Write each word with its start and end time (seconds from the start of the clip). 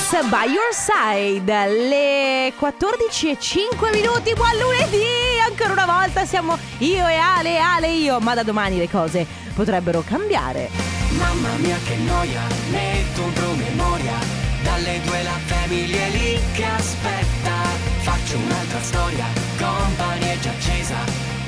Kiss 0.00 0.16
by 0.30 0.46
your 0.46 0.72
side. 0.72 1.44
Le 1.44 2.54
14 2.56 3.30
e 3.32 3.36
5 3.38 3.90
minuti. 3.90 4.32
Buon 4.32 4.56
lunedì! 4.58 5.04
Ancora 5.46 5.72
una 5.72 5.84
volta 5.84 6.24
siamo 6.24 6.56
io 6.78 7.06
e 7.06 7.16
Ale, 7.16 7.58
Ale 7.58 7.88
e 7.88 7.96
io. 7.98 8.18
Ma 8.18 8.32
da 8.32 8.42
domani 8.42 8.78
le 8.78 8.88
cose 8.88 9.26
potrebbero 9.54 10.02
cambiare. 10.02 10.70
Mamma 11.18 11.50
mia 11.58 11.76
che 11.84 11.96
noia, 11.96 12.40
metto 12.70 13.22
un 13.22 13.32
promemoria 13.34 14.14
Dalle 14.62 15.00
due 15.04 15.22
la 15.22 15.38
famiglia 15.44 16.06
è 16.06 16.10
lì 16.10 16.40
che 16.54 16.64
aspetta 16.64 17.52
Faccio 17.98 18.36
un'altra 18.36 18.80
storia, 18.80 19.26
compagnia 19.58 20.38
già 20.38 20.50
accesa 20.50 20.96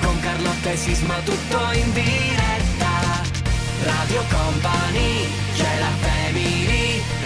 Con 0.02 0.18
Carlotta 0.18 0.70
e 0.70 0.76
Sisma 0.76 1.14
tutto 1.24 1.58
in 1.72 1.92
diretta 1.92 3.22
Radio 3.84 4.22
Company, 4.30 5.28
c'è 5.54 5.78
la 5.78 5.90
family 6.00 6.61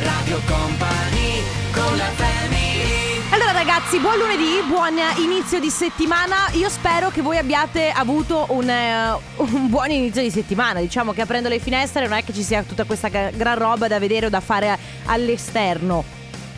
Radio 0.02 0.40
Company, 0.46 1.42
con 1.72 1.96
la 1.96 2.10
family 2.14 3.20
Allora 3.30 3.52
ragazzi, 3.52 3.98
buon 3.98 4.18
lunedì, 4.18 4.60
buon 4.66 4.94
inizio 5.18 5.58
di 5.58 5.70
settimana. 5.70 6.48
Io 6.52 6.68
spero 6.68 7.10
che 7.10 7.22
voi 7.22 7.38
abbiate 7.38 7.90
avuto 7.90 8.46
un, 8.50 8.68
eh, 8.68 9.18
un 9.36 9.68
buon 9.68 9.90
inizio 9.90 10.22
di 10.22 10.30
settimana. 10.30 10.80
Diciamo 10.80 11.12
che 11.12 11.22
aprendo 11.22 11.48
le 11.48 11.58
finestre 11.58 12.06
non 12.06 12.16
è 12.16 12.24
che 12.24 12.32
ci 12.32 12.42
sia 12.42 12.62
tutta 12.62 12.84
questa 12.84 13.08
gran 13.08 13.58
roba 13.58 13.88
da 13.88 13.98
vedere 13.98 14.26
o 14.26 14.28
da 14.28 14.40
fare 14.40 14.78
all'esterno. 15.06 16.04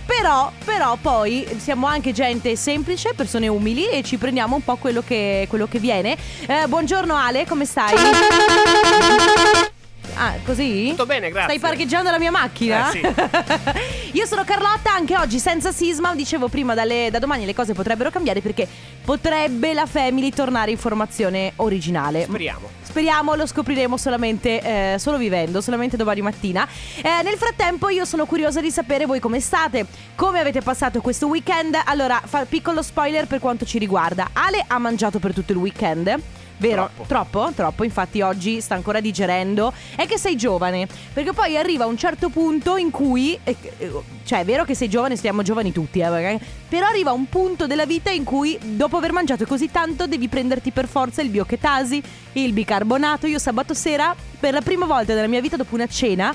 Però, 0.06 0.50
però 0.64 0.96
poi 1.00 1.46
siamo 1.58 1.86
anche 1.86 2.12
gente 2.12 2.56
semplice, 2.56 3.12
persone 3.14 3.46
umili 3.46 3.88
e 3.88 4.02
ci 4.02 4.16
prendiamo 4.16 4.56
un 4.56 4.64
po' 4.64 4.76
quello 4.76 5.02
che, 5.06 5.46
quello 5.48 5.66
che 5.66 5.78
viene. 5.78 6.16
Eh, 6.46 6.66
buongiorno 6.66 7.14
Ale, 7.14 7.46
come 7.46 7.66
stai? 7.66 7.94
Così? 10.48 10.88
Tutto 10.88 11.04
bene, 11.04 11.28
grazie. 11.28 11.58
Stai 11.58 11.68
parcheggiando 11.68 12.10
la 12.10 12.18
mia 12.18 12.30
macchina? 12.30 12.90
Eh, 12.90 12.92
sì. 12.92 13.00
Io 14.16 14.24
sono 14.24 14.44
Carlotta, 14.44 14.94
anche 14.94 15.14
oggi 15.14 15.38
senza 15.38 15.72
sisma. 15.72 16.14
Dicevo 16.14 16.48
prima, 16.48 16.72
dalle- 16.72 17.10
da 17.10 17.18
domani 17.18 17.44
le 17.44 17.54
cose 17.54 17.74
potrebbero 17.74 18.10
cambiare 18.10 18.40
perché 18.40 18.66
potrebbe 19.04 19.74
la 19.74 19.84
Family 19.84 20.30
tornare 20.30 20.70
in 20.70 20.78
formazione 20.78 21.52
originale. 21.56 22.22
Speriamo. 22.22 22.70
Speriamo 22.80 23.34
lo 23.34 23.46
scopriremo 23.46 23.98
solamente 23.98 24.94
eh, 24.94 24.98
solo 24.98 25.18
vivendo, 25.18 25.60
solamente 25.60 25.98
domani 25.98 26.22
mattina. 26.22 26.66
Eh, 26.96 27.22
nel 27.22 27.36
frattempo 27.36 27.90
io 27.90 28.06
sono 28.06 28.24
curiosa 28.24 28.62
di 28.62 28.70
sapere 28.70 29.04
voi 29.04 29.20
come 29.20 29.40
state, 29.40 29.84
come 30.14 30.40
avete 30.40 30.62
passato 30.62 31.02
questo 31.02 31.26
weekend. 31.26 31.78
Allora, 31.84 32.22
fa 32.24 32.46
piccolo 32.46 32.80
spoiler 32.80 33.26
per 33.26 33.38
quanto 33.38 33.66
ci 33.66 33.76
riguarda. 33.76 34.30
Ale 34.32 34.64
ha 34.66 34.78
mangiato 34.78 35.18
per 35.18 35.34
tutto 35.34 35.52
il 35.52 35.58
weekend. 35.58 36.18
Vero? 36.58 36.90
Troppo. 36.94 37.04
Troppo? 37.06 37.52
Troppo, 37.54 37.84
infatti 37.84 38.20
oggi 38.20 38.60
sta 38.60 38.74
ancora 38.74 39.00
digerendo. 39.00 39.72
È 39.96 40.06
che 40.06 40.18
sei 40.18 40.36
giovane, 40.36 40.86
perché 41.12 41.32
poi 41.32 41.56
arriva 41.56 41.86
un 41.86 41.96
certo 41.96 42.28
punto 42.28 42.76
in 42.76 42.90
cui, 42.90 43.38
eh, 43.44 43.56
cioè 44.24 44.40
è 44.40 44.44
vero 44.44 44.64
che 44.64 44.74
sei 44.74 44.88
giovane, 44.88 45.16
stiamo 45.16 45.42
giovani 45.42 45.72
tutti, 45.72 46.00
eh, 46.00 46.40
però 46.68 46.86
arriva 46.86 47.12
un 47.12 47.28
punto 47.28 47.66
della 47.66 47.86
vita 47.86 48.10
in 48.10 48.24
cui 48.24 48.58
dopo 48.60 48.96
aver 48.96 49.12
mangiato 49.12 49.46
così 49.46 49.70
tanto 49.70 50.06
devi 50.06 50.28
prenderti 50.28 50.70
per 50.70 50.88
forza 50.88 51.22
il 51.22 51.30
biochetasi, 51.30 52.02
il 52.32 52.52
bicarbonato. 52.52 53.26
Io 53.26 53.38
sabato 53.38 53.72
sera, 53.74 54.14
per 54.38 54.52
la 54.52 54.60
prima 54.60 54.86
volta 54.86 55.14
nella 55.14 55.28
mia 55.28 55.40
vita 55.40 55.56
dopo 55.56 55.74
una 55.74 55.86
cena, 55.86 56.34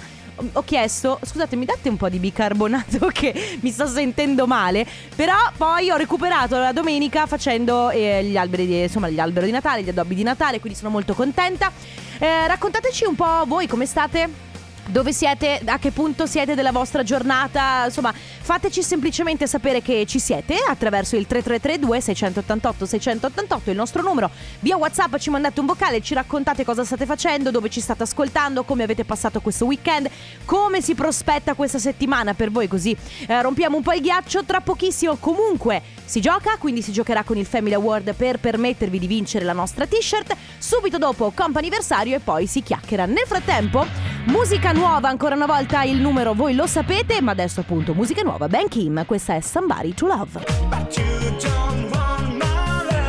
ho 0.54 0.64
chiesto, 0.64 1.20
scusate 1.22 1.56
mi 1.56 1.66
date 1.66 1.90
un 1.90 1.98
po' 1.98 2.10
di 2.10 2.20
bicarbonato 2.20 3.08
che 3.14 3.58
mi 3.62 3.72
sto 3.72 3.86
sentendo 3.86 4.48
male, 4.48 4.86
però 5.16 5.36
poi 5.56 5.90
ho 5.92 5.96
recuperato 5.96 6.58
la 6.58 6.72
domenica 6.72 7.26
facendo 7.26 7.90
eh, 7.90 8.24
gli 8.24 8.38
alberi 8.38 8.66
di, 8.66 8.82
insomma 8.82 9.10
gli 9.10 9.20
alberi 9.20 9.48
di 9.48 9.52
Natale, 9.52 9.84
gli 9.84 9.90
addobbi 9.90 10.16
di 10.16 10.24
Natale, 10.24 10.60
quindi 10.60 10.78
sono 10.78 10.92
molto 10.92 11.14
contenta. 11.14 11.72
Eh, 12.20 12.48
raccontateci 12.48 13.06
un 13.06 13.16
po' 13.16 13.44
voi 13.46 13.68
come 13.68 13.86
state. 13.86 14.52
Dove 14.86 15.14
siete? 15.14 15.62
A 15.66 15.80
che 15.80 15.92
punto 15.92 16.26
siete 16.26 16.56
della 16.56 16.74
vostra 16.74 17.04
giornata? 17.04 17.86
Insomma, 17.86 18.14
fateci 18.14 18.84
semplicemente 18.84 19.48
sapere 19.48 19.82
che 19.82 20.06
ci 20.06 20.20
siete 20.20 20.56
attraverso 20.68 21.16
il 21.16 21.26
3332 21.26 22.02
688 22.02 22.86
688, 22.86 23.70
il 23.70 23.78
nostro 23.78 24.02
numero. 24.02 24.30
Via 24.60 24.76
WhatsApp 24.76 25.16
ci 25.18 25.30
mandate 25.30 25.62
un 25.62 25.68
vocale, 25.68 26.02
ci 26.02 26.14
raccontate 26.14 26.66
cosa 26.66 26.84
state 26.84 27.06
facendo, 27.06 27.50
dove 27.50 27.70
ci 27.70 27.80
state 27.80 28.04
ascoltando, 28.04 28.64
come 28.64 28.84
avete 28.84 29.06
passato 29.06 29.40
questo 29.40 29.64
weekend, 29.66 30.10
come 30.44 30.82
si 30.82 30.96
prospetta 30.96 31.54
questa 31.54 31.80
settimana 31.80 32.34
per 32.34 32.52
voi, 32.52 32.68
così 32.68 32.96
eh, 33.28 33.42
rompiamo 33.42 33.78
un 33.78 33.84
po' 33.84 33.94
il 33.94 34.02
ghiaccio. 34.02 34.44
Tra 34.44 34.60
pochissimo 34.60 35.16
comunque 35.16 35.82
si 36.04 36.20
gioca, 36.20 36.58
quindi 36.60 36.82
si 36.82 36.92
giocherà 36.92 37.24
con 37.24 37.38
il 37.38 37.46
Family 37.46 37.74
Award 37.74 38.16
per 38.16 38.38
permettervi 38.38 39.00
di 39.00 39.08
vincere 39.08 39.46
la 39.46 39.54
nostra 39.54 39.88
t-shirt. 39.88 40.36
Subito 40.58 40.98
dopo 40.98 41.32
comp'anniversario 41.34 42.18
e 42.18 42.20
poi 42.20 42.48
si 42.48 42.62
chiacchiera. 42.62 43.06
Nel 43.06 43.26
frattempo, 43.26 43.86
musica 44.26 44.73
nuova, 44.74 45.08
ancora 45.08 45.36
una 45.36 45.46
volta 45.46 45.84
il 45.84 46.00
numero 46.00 46.34
voi 46.34 46.56
lo 46.56 46.68
sapete, 46.68 47.22
ma 47.22 47.32
adesso 47.32 47.62
appunto 47.62 47.94
musica 47.94 48.22
nuova. 48.22 48.48
Ben 48.48 48.68
Kim, 48.68 49.06
questa 49.06 49.36
è 49.36 49.40
Somebody 49.40 49.94
to 49.94 50.08
Love. 50.08 50.44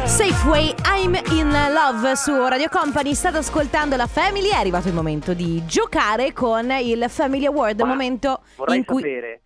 Safeway, 0.04 0.74
I'm 0.84 1.18
in 1.32 1.50
love 1.72 2.14
su 2.14 2.32
Radio 2.46 2.68
Company. 2.68 3.14
State 3.14 3.38
ascoltando 3.38 3.96
la 3.96 4.06
Family. 4.06 4.50
È 4.50 4.56
arrivato 4.56 4.88
il 4.88 4.94
momento 4.94 5.32
di 5.34 5.64
giocare 5.66 6.32
con 6.32 6.70
il 6.70 7.06
Family 7.08 7.46
Award. 7.46 7.80
Ma 7.80 7.86
momento 7.86 8.42
in 8.68 8.84
cui. 8.84 9.00
sapere 9.00 9.40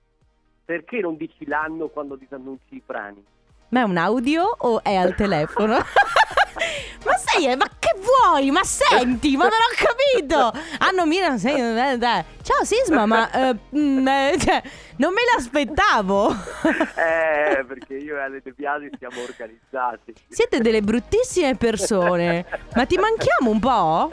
perché 0.64 1.00
non 1.00 1.16
dici 1.16 1.46
l'anno 1.46 1.86
quando 1.86 2.16
disannunci 2.16 2.74
i 2.74 2.82
brani? 2.84 3.24
Ma 3.70 3.80
è 3.80 3.82
un 3.84 3.96
audio 3.96 4.42
o 4.58 4.82
è 4.82 4.94
al 4.94 5.14
telefono? 5.14 5.76
ma 7.06 7.16
sei, 7.16 7.56
ma 7.56 7.66
vuoi? 7.98 8.50
Ma 8.50 8.62
senti, 8.64 9.36
ma 9.36 9.44
non 9.44 9.52
ho 9.52 9.74
capito. 9.76 10.52
Anno 10.78 11.06
1600. 11.06 12.06
eh, 12.06 12.24
Ciao 12.42 12.64
Sisma, 12.64 13.06
ma 13.06 13.30
eh, 13.30 13.56
mm, 13.76 14.08
eh, 14.08 14.34
cioè, 14.38 14.62
non 14.96 15.12
me 15.12 15.20
l'aspettavo. 15.34 16.28
Eh, 16.98 17.64
perché 17.64 17.94
io 17.96 18.16
e 18.16 18.20
Ale 18.20 18.40
De 18.42 18.52
Biasi 18.52 18.90
siamo 18.98 19.22
organizzati. 19.22 20.12
Siete 20.28 20.60
delle 20.60 20.82
bruttissime 20.82 21.54
persone. 21.56 22.44
Ma 22.74 22.84
ti 22.86 22.96
manchiamo 22.96 23.50
un 23.50 23.58
po'? 23.60 24.12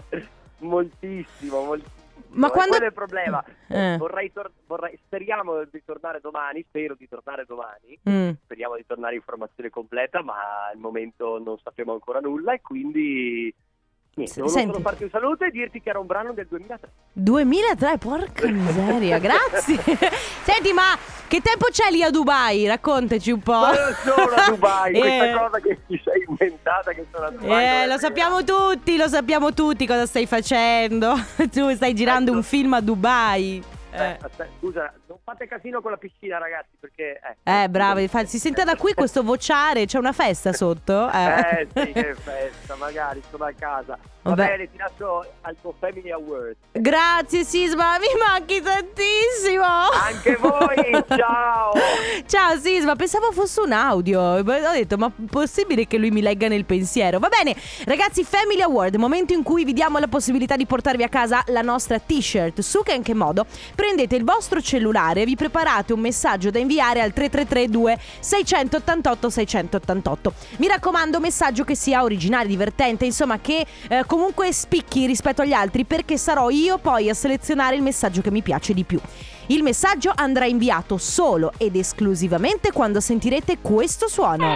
Moltissimo, 0.60 1.64
moltissimo. 1.64 1.94
Ma 2.30 2.50
quando- 2.50 2.72
quello 2.72 2.86
è 2.86 2.88
il 2.88 2.94
problema. 2.94 3.44
Eh. 3.68 3.98
Vorrei, 3.98 4.32
tor- 4.32 4.52
vorrei- 4.68 4.98
speriamo 5.06 5.64
di 5.72 5.82
tornare 5.86 6.20
domani, 6.22 6.64
spero 6.68 6.96
di 6.98 7.08
tornare 7.08 7.46
domani. 7.48 7.98
Mm. 8.10 8.32
Speriamo 8.44 8.76
di 8.76 8.86
tornare 8.86 9.16
in 9.16 9.22
formazione 9.22 9.70
completa, 9.70 10.22
ma 10.22 10.68
al 10.72 10.78
momento 10.78 11.40
non 11.44 11.58
sappiamo 11.64 11.94
ancora 11.94 12.20
nulla 12.20 12.54
e 12.54 12.62
quindi 12.62 13.54
niente, 14.16 14.34
volevo 14.42 14.50
senti. 14.58 14.72
solo 14.72 14.84
farti 14.84 15.04
un 15.04 15.10
saluto 15.10 15.44
e 15.46 15.52
dirti 15.52 15.82
che 15.82 15.90
era 15.90 16.00
un 16.00 16.06
brano 16.06 16.34
del 16.34 16.48
2003. 16.50 16.90
2003, 17.14 17.98
porca 17.98 18.48
miseria, 18.48 19.18
grazie. 19.20 19.78
Senti, 20.44 20.74
ma 20.74 20.98
che 21.28 21.42
tempo 21.42 21.68
c'è 21.72 21.90
lì 21.92 22.02
a 22.04 22.10
Dubai? 22.10 22.66
Raccontaci 22.68 23.32
un 23.32 23.42
po'. 23.42 23.52
Ma 23.54 23.72
non 23.72 23.94
sono 24.04 24.34
a 24.36 24.50
Dubai, 24.50 24.94
Eh, 24.96 25.00
questa 25.00 25.40
cosa 25.40 25.60
che 25.60 25.80
ti 25.88 26.02
sei 26.04 26.26
inventata 26.28 26.92
che 26.94 27.06
sono 27.12 27.26
a 27.26 27.30
Dubai. 27.32 27.48
non 27.48 27.60
Eh, 27.60 27.66
è 27.66 27.82
lo 27.82 27.88
vera. 27.88 27.98
sappiamo 28.00 28.44
tutti, 28.44 28.98
lo 28.98 29.08
sappiamo 29.08 29.54
tutti 29.54 29.86
cosa 29.88 30.06
stai 30.06 30.26
facendo. 30.26 31.14
tu 31.52 31.70
stai 31.76 31.94
girando 31.94 32.32
un 32.32 32.44
film 32.44 32.74
a 32.74 32.82
Dubai. 32.82 33.64
Eh, 33.96 34.10
Eh, 34.12 34.18
aspetta, 34.22 34.48
scusa, 34.60 34.94
non 35.08 35.18
fate 35.24 35.48
casino 35.48 35.82
con 35.82 35.92
la 35.92 35.98
piscina, 35.98 36.38
ragazzi, 36.38 36.76
perché... 36.80 37.20
Eh, 37.44 37.64
eh 37.64 37.70
bravo, 37.70 38.06
si 38.26 38.40
sente 38.40 38.64
da 38.64 38.76
qui 38.76 38.94
questo 38.94 39.24
vociare, 39.24 39.86
c'è 39.86 39.98
una 39.98 40.14
festa 40.14 40.54
sotto. 40.54 41.10
Eh 41.10 41.68
sì, 41.74 41.92
che 41.94 42.16
festa, 42.16 42.76
magari 42.76 43.22
sono 43.30 43.46
a 43.46 43.54
casa. 43.54 43.98
Va 44.26 44.34
Vabbè. 44.34 44.50
bene, 44.58 44.72
ti 44.72 44.78
lascio 44.78 45.24
al 45.42 45.56
tuo 45.62 45.76
Family 45.80 46.10
Award. 46.10 46.56
Grazie 46.72 47.44
Sisma, 47.44 48.00
mi 48.00 48.08
manchi 48.28 48.60
tantissimo. 48.60 49.64
Anche 49.64 50.36
voi, 50.38 51.04
ciao! 51.16 51.72
Ciao 52.26 52.58
Sisma, 52.58 52.96
pensavo 52.96 53.32
fosse 53.32 53.60
un 53.62 53.72
audio. 53.72 54.20
Ho 54.20 54.42
detto, 54.42 54.98
ma 54.98 55.12
possibile 55.30 55.86
che 55.86 56.00
lui 56.00 56.10
mi 56.10 56.22
legga 56.22 56.48
nel 56.48 56.66
pensiero? 56.66 57.20
Va 57.20 57.30
bene, 57.30 57.56
ragazzi, 57.86 58.24
Family 58.24 58.62
Award, 58.62 58.96
momento 58.96 59.32
in 59.34 59.44
cui 59.44 59.64
vi 59.64 59.74
diamo 59.74 60.00
la 60.00 60.08
possibilità 60.08 60.56
di 60.56 60.66
portarvi 60.66 61.04
a 61.04 61.10
casa 61.10 61.44
la 61.50 61.62
nostra 61.62 62.00
t-shirt. 62.00 62.62
Su 62.62 62.82
che 62.82 62.94
in 62.94 63.04
che 63.04 63.14
modo? 63.14 63.46
Prendete 63.76 64.16
il 64.16 64.24
vostro 64.24 64.60
cellulare, 64.60 65.24
vi 65.26 65.36
preparate 65.36 65.94
un 65.94 66.00
messaggio 66.00 66.50
da 66.50 66.58
inviare 66.58 67.00
al 67.00 67.14
3332 67.14 68.00
688 68.22 69.30
688. 69.30 70.34
Mi 70.58 70.68
raccomando, 70.68 71.20
messaggio 71.20 71.64
che 71.64 71.76
sia 71.76 72.02
originale, 72.02 72.48
divertente, 72.48 73.06
insomma, 73.06 73.40
che 73.40 73.64
eh, 73.88 74.04
comunque 74.16 74.54
spicchi 74.54 75.06
rispetto 75.06 75.42
agli 75.42 75.52
altri, 75.52 75.84
perché 75.84 76.18
sarò 76.18 76.50
io 76.50 76.78
poi 76.78 77.10
a 77.10 77.14
selezionare 77.14 77.76
il 77.76 77.82
messaggio 77.82 78.22
che 78.22 78.32
mi 78.32 78.42
piace 78.42 78.74
di 78.74 78.86
più. 78.86 78.98
Il 79.48 79.62
messaggio 79.62 80.10
andrà 80.16 80.46
inviato 80.46 80.96
solo 80.96 81.52
ed 81.58 81.76
esclusivamente 81.76 82.72
quando 82.72 83.02
sentirete 83.02 83.58
questo 83.60 84.08
suono. 84.08 84.54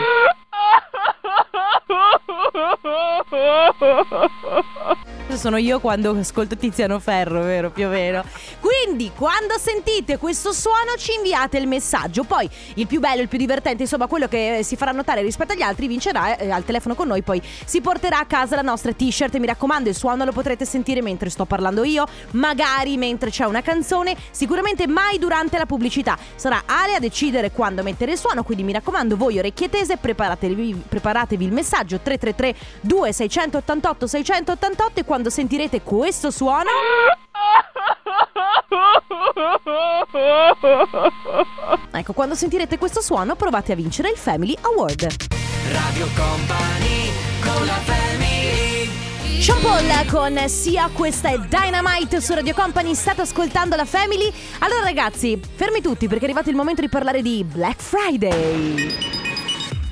Sono 5.40 5.56
io 5.56 5.80
quando 5.80 6.12
ascolto 6.20 6.58
Tiziano 6.58 7.00
Ferro, 7.00 7.42
vero? 7.44 7.70
Più 7.70 7.86
o 7.86 7.90
meno. 7.90 8.26
Quindi, 8.60 9.12
quando 9.16 9.58
sentite 9.58 10.18
questo 10.18 10.52
suono, 10.52 10.96
ci 10.98 11.14
inviate 11.14 11.58
il 11.58 11.66
messaggio. 11.66 12.26
Poi, 12.26 12.50
il 12.74 12.88
più 12.88 13.00
bello, 13.00 13.22
il 13.22 13.30
più 13.30 13.38
divertente, 13.38 13.84
insomma, 13.84 14.08
quello 14.08 14.28
che 14.28 14.58
eh, 14.58 14.64
si 14.64 14.76
farà 14.76 14.92
notare 14.92 15.22
rispetto 15.22 15.54
agli 15.54 15.62
altri, 15.62 15.88
vincerà 15.88 16.36
eh, 16.36 16.52
al 16.52 16.66
telefono 16.66 16.94
con 16.94 17.08
noi. 17.08 17.22
Poi 17.22 17.42
si 17.64 17.80
porterà 17.80 18.20
a 18.20 18.26
casa 18.26 18.58
la 18.58 18.62
nostra 18.64 18.92
t-shirt. 18.92 19.38
Mi 19.38 19.46
raccomando, 19.46 19.88
il 19.88 19.96
suono 19.96 20.26
lo 20.26 20.34
potrete 20.34 20.66
sentire 20.66 21.02
mentre 21.02 21.30
sto 21.30 21.46
parlando 21.46 21.86
io, 21.86 22.06
magari 22.32 22.98
mentre 22.98 23.30
c'è 23.30 23.46
una 23.46 23.62
canzone, 23.62 24.18
sicuramente 24.32 24.88
mai 24.88 25.20
durante 25.20 25.58
la 25.58 25.66
pubblicità. 25.66 26.18
Sarà 26.36 26.64
Ale 26.66 26.96
a 26.96 27.00
decidere 27.00 27.52
quando 27.52 27.82
mettere 27.82 28.12
il 28.12 28.18
suono. 28.18 28.44
Quindi, 28.44 28.64
mi 28.64 28.74
raccomando, 28.74 29.16
voi 29.16 29.40
orecchie 29.40 29.70
tese, 29.70 29.96
preparatevi, 30.56 30.84
preparatevi 30.88 31.46
il 31.46 31.52
messaggio 31.52 32.00
333 32.00 32.56
2688 32.82 34.08
688 34.08 35.00
e 35.00 35.06
quando 35.06 35.30
sentirete 35.30 35.82
questo 35.82 36.32
suono 36.32 36.70
Ecco, 41.92 42.14
quando 42.14 42.36
sentirete 42.36 42.78
questo 42.78 43.02
suono 43.02 43.36
provate 43.36 43.72
a 43.72 43.76
vincere 43.76 44.10
il 44.10 44.18
Family 44.18 44.56
Award. 44.62 45.08
Radio 45.72 46.08
Company 46.16 47.12
con 47.42 47.66
la 47.66 47.74
family 47.74 48.60
Sean 49.40 49.62
Paul 49.62 50.06
con 50.08 50.50
Sia, 50.50 50.90
questa 50.92 51.30
è 51.30 51.40
Dynamite 51.40 52.20
su 52.20 52.34
Radio 52.34 52.54
Company, 52.54 52.94
state 52.94 53.22
ascoltando 53.22 53.78
la 53.78 53.86
Family. 53.86 54.30
Allora 54.60 54.82
ragazzi, 54.82 55.40
fermi 55.56 55.82
tutti 55.82 56.08
perché 56.10 56.26
è 56.26 56.28
arrivato 56.28 56.50
il 56.50 56.58
momento 56.58 56.82
di 56.82 56.90
parlare 56.90 57.22
di 57.22 57.46
Black 57.46 57.82
Friday. 57.82 58.94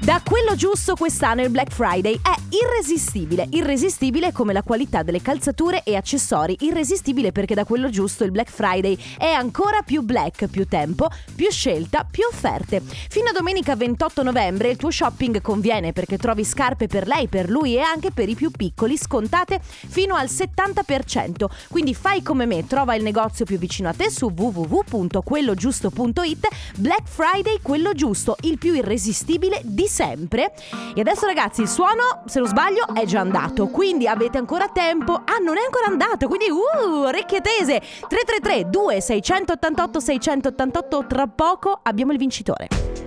Da 0.07 0.21
quello 0.23 0.55
giusto 0.55 0.95
quest'anno 0.95 1.41
il 1.41 1.49
Black 1.49 1.69
Friday 1.69 2.13
è 2.13 2.33
irresistibile, 2.51 3.45
irresistibile 3.49 4.31
come 4.31 4.53
la 4.53 4.63
qualità 4.63 5.03
delle 5.03 5.21
calzature 5.21 5.83
e 5.83 5.97
accessori, 5.97 6.55
irresistibile 6.61 7.33
perché 7.33 7.53
da 7.53 7.65
quello 7.65 7.89
giusto 7.89 8.23
il 8.23 8.31
Black 8.31 8.49
Friday 8.49 8.97
è 9.17 9.27
ancora 9.27 9.81
più 9.81 10.03
black, 10.03 10.47
più 10.47 10.65
tempo, 10.65 11.09
più 11.35 11.51
scelta, 11.51 12.07
più 12.09 12.23
offerte. 12.25 12.81
Fino 12.81 13.27
a 13.27 13.33
domenica 13.33 13.75
28 13.75 14.23
novembre 14.23 14.69
il 14.69 14.77
tuo 14.77 14.91
shopping 14.91 15.41
conviene 15.41 15.91
perché 15.91 16.17
trovi 16.17 16.45
scarpe 16.45 16.87
per 16.87 17.05
lei, 17.05 17.27
per 17.27 17.49
lui 17.49 17.75
e 17.75 17.81
anche 17.81 18.11
per 18.11 18.29
i 18.29 18.35
più 18.35 18.49
piccoli 18.49 18.95
scontate 18.95 19.59
fino 19.61 20.15
al 20.15 20.27
70%. 20.27 21.47
Quindi 21.67 21.93
fai 21.93 22.23
come 22.23 22.45
me, 22.45 22.65
trova 22.65 22.95
il 22.95 23.03
negozio 23.03 23.43
più 23.43 23.57
vicino 23.57 23.89
a 23.89 23.93
te 23.93 24.09
su 24.09 24.31
www.quellogiusto.it. 24.33 26.47
Black 26.77 27.09
Friday 27.09 27.59
quello 27.61 27.91
giusto, 27.91 28.37
il 28.43 28.57
più 28.57 28.73
irresistibile 28.73 29.59
di 29.65 29.95
sempre. 29.97 30.53
E 30.93 31.01
adesso 31.01 31.25
ragazzi 31.25 31.61
il 31.61 31.67
suono, 31.67 32.21
se 32.25 32.37
non 32.37 32.47
sbaglio, 32.47 32.85
è 32.93 33.05
già 33.05 33.19
andato, 33.19 33.67
quindi 33.67 34.07
avete 34.07 34.37
ancora 34.37 34.67
tempo. 34.67 35.13
Ah, 35.13 35.39
non 35.43 35.57
è 35.57 35.63
ancora 35.63 35.87
andato, 35.87 36.27
quindi 36.27 36.51
uh, 36.51 37.05
orecchie 37.05 37.41
tese. 37.41 37.79
333 37.79 38.69
2688 38.69 39.99
688 39.99 41.05
tra 41.07 41.25
poco 41.25 41.79
abbiamo 41.81 42.11
il 42.11 42.19
vincitore. 42.19 43.06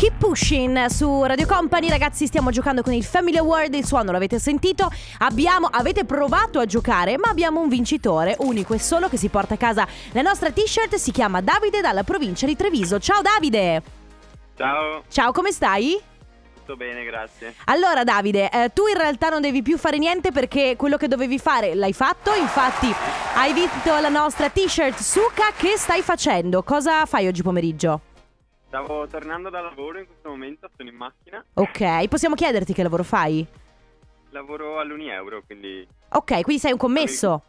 Keep 0.00 0.16
Pushing 0.16 0.86
su 0.86 1.24
Radio 1.24 1.46
Company, 1.46 1.90
ragazzi 1.90 2.26
stiamo 2.26 2.50
giocando 2.50 2.80
con 2.80 2.94
il 2.94 3.04
Family 3.04 3.36
Award, 3.36 3.74
il 3.74 3.84
suono 3.84 4.12
l'avete 4.12 4.38
sentito, 4.38 4.90
abbiamo, 5.18 5.66
avete 5.66 6.06
provato 6.06 6.58
a 6.58 6.64
giocare 6.64 7.18
ma 7.18 7.28
abbiamo 7.28 7.60
un 7.60 7.68
vincitore 7.68 8.34
unico 8.38 8.72
e 8.72 8.78
solo 8.78 9.10
che 9.10 9.18
si 9.18 9.28
porta 9.28 9.52
a 9.52 9.56
casa 9.58 9.86
la 10.12 10.22
nostra 10.22 10.50
t-shirt, 10.50 10.94
si 10.94 11.10
chiama 11.10 11.42
Davide 11.42 11.82
dalla 11.82 12.02
provincia 12.02 12.46
di 12.46 12.56
Treviso. 12.56 12.98
Ciao 12.98 13.20
Davide! 13.20 13.82
Ciao, 14.56 15.02
Ciao, 15.06 15.32
come 15.32 15.52
stai? 15.52 16.00
tutto 16.70 16.76
bene, 16.76 17.04
grazie. 17.04 17.54
Allora 17.66 18.02
Davide, 18.02 18.48
eh, 18.50 18.70
tu 18.72 18.86
in 18.86 18.96
realtà 18.96 19.28
non 19.28 19.42
devi 19.42 19.60
più 19.60 19.76
fare 19.76 19.98
niente 19.98 20.32
perché 20.32 20.76
quello 20.76 20.96
che 20.96 21.08
dovevi 21.08 21.38
fare 21.38 21.74
l'hai 21.74 21.92
fatto, 21.92 22.32
infatti 22.32 22.90
hai 23.34 23.52
vinto 23.52 23.98
la 24.00 24.08
nostra 24.08 24.48
t-shirt 24.48 24.98
Suka, 24.98 25.52
che 25.56 25.76
stai 25.76 26.00
facendo? 26.00 26.62
Cosa 26.62 27.04
fai 27.04 27.26
oggi 27.26 27.42
pomeriggio? 27.42 28.00
Stavo 28.70 29.04
tornando 29.08 29.50
da 29.50 29.60
lavoro 29.60 29.98
in 29.98 30.06
questo 30.06 30.28
momento, 30.28 30.70
sono 30.76 30.88
in 30.88 30.94
macchina. 30.94 31.44
Ok, 31.54 32.06
possiamo 32.06 32.36
chiederti 32.36 32.72
che 32.72 32.84
lavoro 32.84 33.02
fai? 33.02 33.44
Lavoro 34.30 34.78
all'Unieuro, 34.78 35.42
quindi 35.44 35.84
Ok, 36.10 36.42
quindi 36.42 36.60
sei 36.60 36.70
un 36.70 36.78
commesso? 36.78 37.42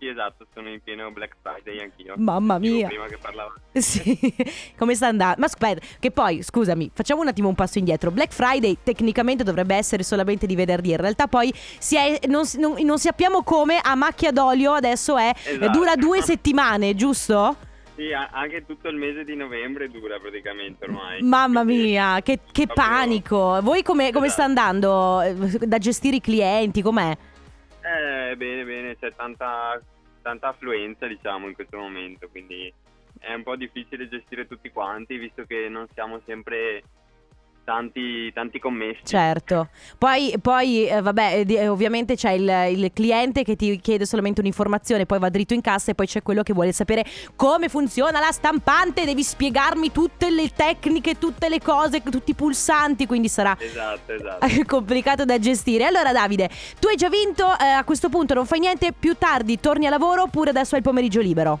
sì, 0.00 0.08
esatto, 0.08 0.44
sono 0.52 0.68
in 0.68 0.80
pieno 0.82 1.12
Black 1.12 1.36
Friday 1.40 1.78
anch'io. 1.80 2.14
Mamma 2.16 2.58
mia. 2.58 2.88
Prima 2.88 3.06
che 3.06 3.18
parlavo. 3.18 3.52
Sì, 3.78 4.34
come 4.76 4.96
sta 4.96 5.06
andando? 5.06 5.36
Ma 5.38 5.46
aspetta, 5.46 5.80
che 6.00 6.10
poi, 6.10 6.42
scusami, 6.42 6.90
facciamo 6.92 7.20
un 7.20 7.28
attimo 7.28 7.46
un 7.48 7.54
passo 7.54 7.78
indietro. 7.78 8.10
Black 8.10 8.32
Friday 8.32 8.76
tecnicamente 8.82 9.44
dovrebbe 9.44 9.76
essere 9.76 10.02
solamente 10.02 10.44
di 10.46 10.56
venerdì, 10.56 10.90
in 10.90 10.96
realtà 10.96 11.28
poi 11.28 11.52
si 11.78 11.96
è- 11.96 12.18
non, 12.26 12.42
non- 12.58 12.82
non 12.82 12.98
sappiamo 12.98 13.44
come 13.44 13.78
a 13.80 13.94
macchia 13.94 14.32
d'olio 14.32 14.72
adesso 14.72 15.16
è, 15.16 15.32
Esatto. 15.44 15.70
dura 15.70 15.94
due 15.94 16.20
settimane, 16.20 16.96
giusto? 16.96 17.56
Sì, 17.96 18.12
anche 18.12 18.66
tutto 18.66 18.88
il 18.88 18.96
mese 18.96 19.22
di 19.24 19.36
novembre 19.36 19.88
dura 19.88 20.18
praticamente 20.18 20.84
ormai. 20.84 21.22
Mamma 21.22 21.62
mia, 21.62 22.20
che, 22.22 22.40
che 22.50 22.66
panico! 22.66 23.60
Voi 23.62 23.82
come, 23.82 24.10
come 24.10 24.28
sta 24.28 24.46
Esatto. 24.46 24.60
andando? 24.88 25.20
Eh, 25.20 25.66
Da 25.66 25.78
gestire 25.78 26.16
i 26.16 26.20
clienti, 26.20 26.82
com'è? 26.82 27.16
Eh, 27.82 28.34
bene, 28.36 28.64
bene, 28.64 28.96
c'è 28.98 29.14
tanta, 29.14 29.80
tanta 30.22 30.48
affluenza, 30.48 31.06
diciamo, 31.06 31.46
in 31.46 31.54
questo 31.54 31.76
momento, 31.76 32.28
quindi 32.28 32.72
è 33.20 33.32
un 33.32 33.44
po' 33.44 33.54
difficile 33.54 34.08
gestire 34.08 34.48
tutti 34.48 34.70
quanti, 34.70 35.16
visto 35.16 35.44
che 35.46 35.68
non 35.68 35.86
siamo 35.94 36.20
sempre 36.26 36.82
tanti, 37.64 38.32
tanti 38.32 38.58
commessi. 38.58 39.00
Certo. 39.04 39.68
Poi, 39.98 40.34
poi 40.40 40.86
eh, 40.86 41.00
vabbè, 41.00 41.44
eh, 41.46 41.54
eh, 41.54 41.68
ovviamente 41.68 42.14
c'è 42.14 42.32
il, 42.32 42.78
il 42.78 42.90
cliente 42.92 43.42
che 43.42 43.56
ti 43.56 43.78
chiede 43.80 44.06
solamente 44.06 44.40
un'informazione, 44.40 45.06
poi 45.06 45.18
va 45.18 45.28
dritto 45.30 45.54
in 45.54 45.60
cassa 45.60 45.90
e 45.90 45.94
poi 45.94 46.06
c'è 46.06 46.22
quello 46.22 46.42
che 46.42 46.52
vuole 46.52 46.72
sapere 46.72 47.04
come 47.34 47.68
funziona 47.68 48.20
la 48.20 48.30
stampante, 48.30 49.04
devi 49.04 49.22
spiegarmi 49.22 49.90
tutte 49.90 50.30
le 50.30 50.50
tecniche, 50.54 51.18
tutte 51.18 51.48
le 51.48 51.60
cose, 51.60 52.02
tutti 52.02 52.30
i 52.30 52.34
pulsanti, 52.34 53.06
quindi 53.06 53.28
sarà 53.28 53.56
Esatto, 53.58 54.12
esatto. 54.12 54.46
complicato 54.66 55.24
da 55.24 55.38
gestire. 55.38 55.84
Allora 55.84 56.12
Davide, 56.12 56.48
tu 56.78 56.88
hai 56.88 56.96
già 56.96 57.08
vinto, 57.08 57.46
eh, 57.58 57.64
a 57.64 57.84
questo 57.84 58.08
punto 58.08 58.34
non 58.34 58.46
fai 58.46 58.60
niente, 58.60 58.92
più 58.92 59.16
tardi 59.16 59.58
torni 59.58 59.86
a 59.86 59.90
lavoro 59.90 60.22
oppure 60.22 60.50
adesso 60.50 60.74
hai 60.74 60.80
il 60.80 60.86
pomeriggio 60.86 61.20
libero? 61.20 61.60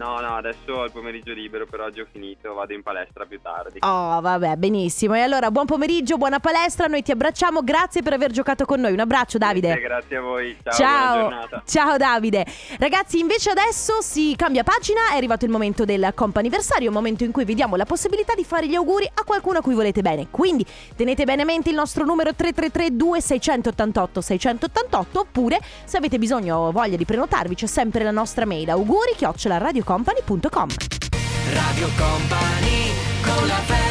No, 0.00 0.18
no, 0.18 0.36
adesso 0.36 0.72
ho 0.72 0.84
il 0.86 0.92
pomeriggio 0.92 1.34
libero, 1.34 1.66
per 1.66 1.80
oggi 1.80 2.00
ho 2.00 2.06
finito, 2.10 2.54
vado 2.54 2.72
in 2.72 2.82
palestra 2.82 3.26
più 3.26 3.38
tardi. 3.42 3.80
Oh, 3.80 4.18
vabbè, 4.22 4.56
benissimo. 4.56 5.14
E 5.14 5.20
allora 5.20 5.50
buon 5.50 5.66
pomeriggio, 5.66 6.16
buona 6.16 6.40
palestra, 6.40 6.86
noi 6.86 7.02
ti 7.02 7.10
abbracciamo, 7.10 7.62
grazie 7.62 8.00
per 8.00 8.14
aver 8.14 8.30
giocato 8.30 8.64
con 8.64 8.80
noi. 8.80 8.94
Un 8.94 9.00
abbraccio 9.00 9.36
Davide. 9.36 9.74
Eh, 9.74 9.80
grazie 9.80 10.16
a 10.16 10.20
voi, 10.22 10.56
ciao, 10.62 10.72
Ciao, 10.74 11.62
ciao 11.66 11.96
Davide. 11.98 12.46
Ragazzi, 12.78 13.18
invece 13.18 13.50
adesso 13.50 14.00
si 14.00 14.34
cambia 14.36 14.64
pagina, 14.64 15.10
è 15.12 15.16
arrivato 15.16 15.44
il 15.44 15.50
momento 15.50 15.84
del 15.84 16.12
comp'anniversario, 16.14 16.88
un 16.88 16.94
momento 16.94 17.24
in 17.24 17.30
cui 17.30 17.44
vi 17.44 17.52
diamo 17.52 17.76
la 17.76 17.84
possibilità 17.84 18.34
di 18.34 18.44
fare 18.44 18.68
gli 18.68 18.76
auguri 18.76 19.04
a 19.04 19.22
qualcuno 19.22 19.58
a 19.58 19.60
cui 19.60 19.74
volete 19.74 20.00
bene. 20.00 20.28
Quindi 20.30 20.64
tenete 20.96 21.24
bene 21.24 21.42
a 21.42 21.44
mente 21.44 21.68
il 21.68 21.74
nostro 21.74 22.06
numero 22.06 22.34
333 22.34 22.96
2688 22.96 24.20
688 24.22 25.20
oppure 25.20 25.60
se 25.84 25.98
avete 25.98 26.18
bisogno 26.18 26.56
o 26.56 26.72
voglia 26.72 26.96
di 26.96 27.04
prenotarvi 27.04 27.54
c'è 27.54 27.66
sempre 27.66 28.02
la 28.02 28.12
nostra 28.12 28.46
mail 28.46 28.70
auguri 28.70 29.12
radiocompany.com. 29.90 30.68
Radio 31.52 31.88
Company 31.96 32.92
con 33.22 33.46
la 33.48 33.56
family 33.66 33.89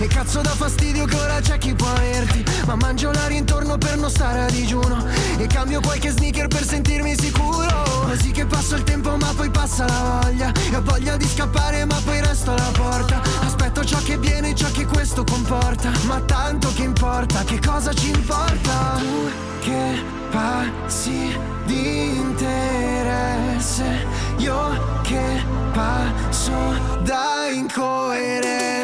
E 0.00 0.06
cazzo 0.06 0.40
da 0.40 0.48
fastidio 0.48 1.04
che 1.04 1.14
ora 1.14 1.40
c'è 1.40 1.58
chi 1.58 1.74
può 1.74 1.86
averti 1.86 2.42
Ma 2.64 2.74
mangio 2.74 3.12
l'aria 3.12 3.36
intorno 3.36 3.76
per 3.76 3.98
non 3.98 4.08
stare 4.08 4.40
a 4.40 4.46
digiuno. 4.46 5.04
E 5.36 5.46
cambio 5.46 5.80
qualche 5.80 6.08
sneaker 6.08 6.48
per 6.48 6.64
sentirmi 6.64 7.14
sicuro. 7.18 8.06
Così 8.06 8.30
che 8.30 8.46
passo 8.46 8.76
il 8.76 8.82
tempo 8.82 9.14
ma 9.18 9.30
poi 9.36 9.50
passa 9.50 9.84
la 9.84 10.20
voglia. 10.22 10.50
E 10.72 10.74
ho 10.74 10.80
voglia 10.82 11.18
di 11.18 11.26
scappare 11.26 11.84
ma 11.84 12.00
poi 12.02 12.18
resto 12.22 12.52
alla 12.52 12.70
porta. 12.72 13.20
Aspetto 13.44 13.84
ciò 13.84 13.98
che 14.02 14.16
viene 14.16 14.52
e 14.52 14.54
ciò 14.54 14.70
che 14.70 14.86
questo 14.86 15.22
comporta. 15.22 15.90
Ma 16.06 16.18
tanto 16.20 16.72
che 16.72 16.82
importa, 16.82 17.44
che 17.44 17.58
cosa 17.60 17.92
ci 17.92 18.08
importa? 18.08 18.96
Tu 18.98 19.30
che 19.60 20.02
passi 20.30 21.36
di 21.66 22.16
interesse? 22.16 24.06
Io 24.38 25.02
che 25.02 25.44
passo 25.72 26.98
da 27.02 27.50
incoerente 27.52 28.80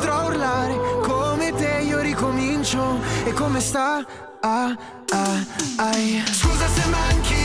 dentro 0.00 0.12
a 0.12 0.24
urlare 0.24 0.74
Come 1.02 1.52
te 1.52 1.82
io 1.82 2.00
ricomincio 2.00 3.00
E 3.24 3.32
come 3.32 3.60
sta 3.60 4.04
ah, 4.40 4.74
ah, 5.10 5.44
ai. 5.76 6.22
Scusa 6.32 6.66
se 6.68 6.88
manchi, 6.88 7.39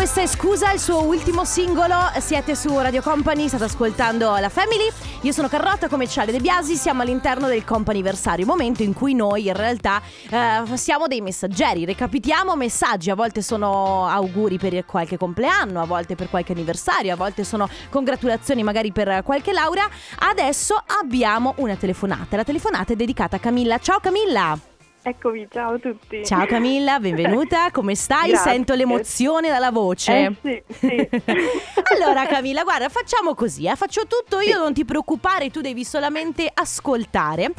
questa 0.00 0.22
è 0.22 0.26
Scusa, 0.26 0.72
il 0.72 0.80
suo 0.80 1.02
ultimo 1.02 1.44
singolo. 1.44 1.94
Siete 2.20 2.54
su 2.54 2.74
Radio 2.74 3.02
Company, 3.02 3.48
state 3.48 3.64
ascoltando 3.64 4.34
la 4.38 4.48
Family. 4.48 4.90
Io 5.20 5.32
sono 5.32 5.46
Carlotta, 5.46 5.88
come 5.88 6.08
Ciale 6.08 6.32
De 6.32 6.40
Biasi. 6.40 6.74
Siamo 6.76 7.02
all'interno 7.02 7.48
del 7.48 7.66
companiversario, 7.66 8.46
momento 8.46 8.82
in 8.82 8.94
cui 8.94 9.12
noi 9.12 9.48
in 9.48 9.52
realtà 9.52 10.00
eh, 10.30 10.62
siamo 10.78 11.06
dei 11.06 11.20
messaggeri. 11.20 11.84
Recapitiamo 11.84 12.56
messaggi. 12.56 13.10
A 13.10 13.14
volte 13.14 13.42
sono 13.42 14.06
auguri 14.06 14.56
per 14.56 14.86
qualche 14.86 15.18
compleanno, 15.18 15.82
a 15.82 15.84
volte 15.84 16.14
per 16.14 16.30
qualche 16.30 16.52
anniversario, 16.52 17.12
a 17.12 17.16
volte 17.16 17.44
sono 17.44 17.68
congratulazioni 17.90 18.62
magari 18.62 18.92
per 18.92 19.20
qualche 19.22 19.52
laurea. 19.52 19.86
Adesso 20.20 20.82
abbiamo 20.98 21.52
una 21.58 21.76
telefonata. 21.76 22.36
La 22.36 22.44
telefonata 22.44 22.94
è 22.94 22.96
dedicata 22.96 23.36
a 23.36 23.38
Camilla. 23.38 23.76
Ciao 23.76 24.00
Camilla! 24.00 24.69
Eccovi, 25.02 25.48
ciao 25.50 25.74
a 25.74 25.78
tutti. 25.78 26.22
Ciao 26.26 26.44
Camilla, 26.44 27.00
benvenuta. 27.00 27.70
Come 27.72 27.94
stai? 27.94 28.28
Grazie. 28.32 28.50
Sento 28.50 28.74
l'emozione 28.74 29.48
dalla 29.48 29.70
voce. 29.70 30.12
Eh 30.26 30.34
sì, 30.42 30.62
sì. 30.78 31.08
allora 31.98 32.26
Camilla, 32.26 32.64
guarda, 32.64 32.90
facciamo 32.90 33.34
così, 33.34 33.64
eh, 33.64 33.76
faccio 33.76 34.02
tutto 34.06 34.40
io, 34.40 34.58
non 34.58 34.74
ti 34.74 34.84
preoccupare, 34.84 35.48
tu 35.48 35.62
devi 35.62 35.84
solamente 35.84 36.50
ascoltare. 36.52 37.50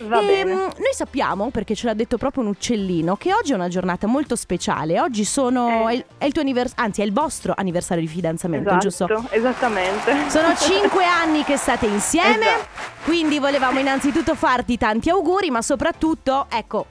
Va 0.00 0.20
Ehm, 0.20 0.26
bene. 0.26 0.52
Noi 0.54 0.92
sappiamo, 0.92 1.48
perché 1.48 1.74
ce 1.74 1.86
l'ha 1.86 1.94
detto 1.94 2.18
proprio 2.18 2.42
un 2.42 2.50
uccellino, 2.50 3.16
che 3.16 3.32
oggi 3.32 3.52
è 3.52 3.54
una 3.54 3.68
giornata 3.68 4.06
molto 4.06 4.36
speciale. 4.36 5.00
Oggi 5.00 5.24
sono 5.24 5.88
Eh. 5.88 5.92
è, 5.92 5.94
il- 5.94 6.04
è 6.18 6.24
il 6.26 6.32
tuo 6.32 6.42
anniversario, 6.42 6.84
anzi 6.84 7.00
è 7.00 7.04
il 7.04 7.14
vostro 7.14 7.54
anniversario 7.56 8.02
di 8.02 8.08
fidanzamento, 8.10 8.76
giusto? 8.76 9.04
Esatto, 9.06 9.34
esattamente. 9.34 10.28
Sono 10.28 10.54
cinque 10.60 11.06
anni 11.06 11.44
che 11.44 11.56
state 11.56 11.86
insieme, 11.86 12.44
Esatto. 12.44 12.66
quindi 13.04 13.38
volevamo 13.38 13.78
innanzitutto 13.78 14.34
farti 14.34 14.76
tanti 14.76 15.08
auguri, 15.08 15.48
ma 15.50 15.62
soprattutto, 15.62 16.44
ecco, 16.50 16.86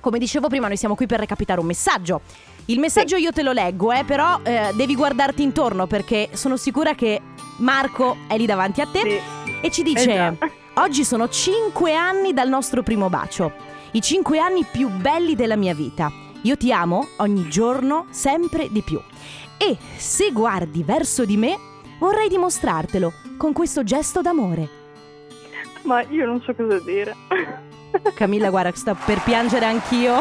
come 0.00 0.18
dicevo 0.18 0.48
prima, 0.48 0.66
noi 0.66 0.76
siamo 0.76 0.94
qui 0.94 1.06
per 1.06 1.18
recapitare 1.20 1.60
un 1.60 1.66
messaggio. 1.66 2.20
Il 2.66 2.78
messaggio 2.78 3.16
io 3.16 3.32
te 3.32 3.42
lo 3.42 3.52
leggo, 3.52 3.92
eh, 3.92 4.04
però 4.04 4.40
eh, 4.42 4.70
devi 4.74 4.94
guardarti 4.94 5.42
intorno 5.42 5.86
perché 5.86 6.30
sono 6.32 6.56
sicura 6.56 6.94
che 6.94 7.20
Marco 7.58 8.16
è 8.28 8.36
lì 8.36 8.46
davanti 8.46 8.80
a 8.80 8.86
te 8.86 9.00
Sì. 9.00 9.20
e 9.60 9.70
ci 9.70 9.82
dice: 9.82 10.12
Esatto. 10.12 10.50
Oggi 10.74 11.04
sono 11.04 11.28
cinque 11.28 11.94
anni 11.94 12.32
dal 12.32 12.48
nostro 12.48 12.82
primo 12.82 13.08
bacio, 13.08 13.52
i 13.92 14.00
cinque 14.00 14.38
anni 14.38 14.64
più 14.70 14.88
belli 14.88 15.34
della 15.34 15.56
mia 15.56 15.74
vita. 15.74 16.10
Io 16.42 16.56
ti 16.56 16.72
amo 16.72 17.08
ogni 17.18 17.48
giorno, 17.48 18.06
sempre 18.10 18.68
di 18.70 18.82
più. 18.82 19.00
E 19.58 19.76
se 19.96 20.30
guardi 20.30 20.82
verso 20.84 21.24
di 21.26 21.36
me, 21.36 21.58
vorrei 21.98 22.28
dimostrartelo 22.28 23.12
con 23.36 23.52
questo 23.52 23.82
gesto 23.84 24.22
d'amore. 24.22 24.68
Ma 25.82 26.02
io 26.02 26.24
non 26.24 26.40
so 26.42 26.54
cosa 26.54 26.78
dire. 26.80 27.14
Camilla, 28.14 28.50
guarda, 28.50 28.72
sto 28.72 28.96
per 29.04 29.22
piangere 29.22 29.64
anch'io. 29.66 30.18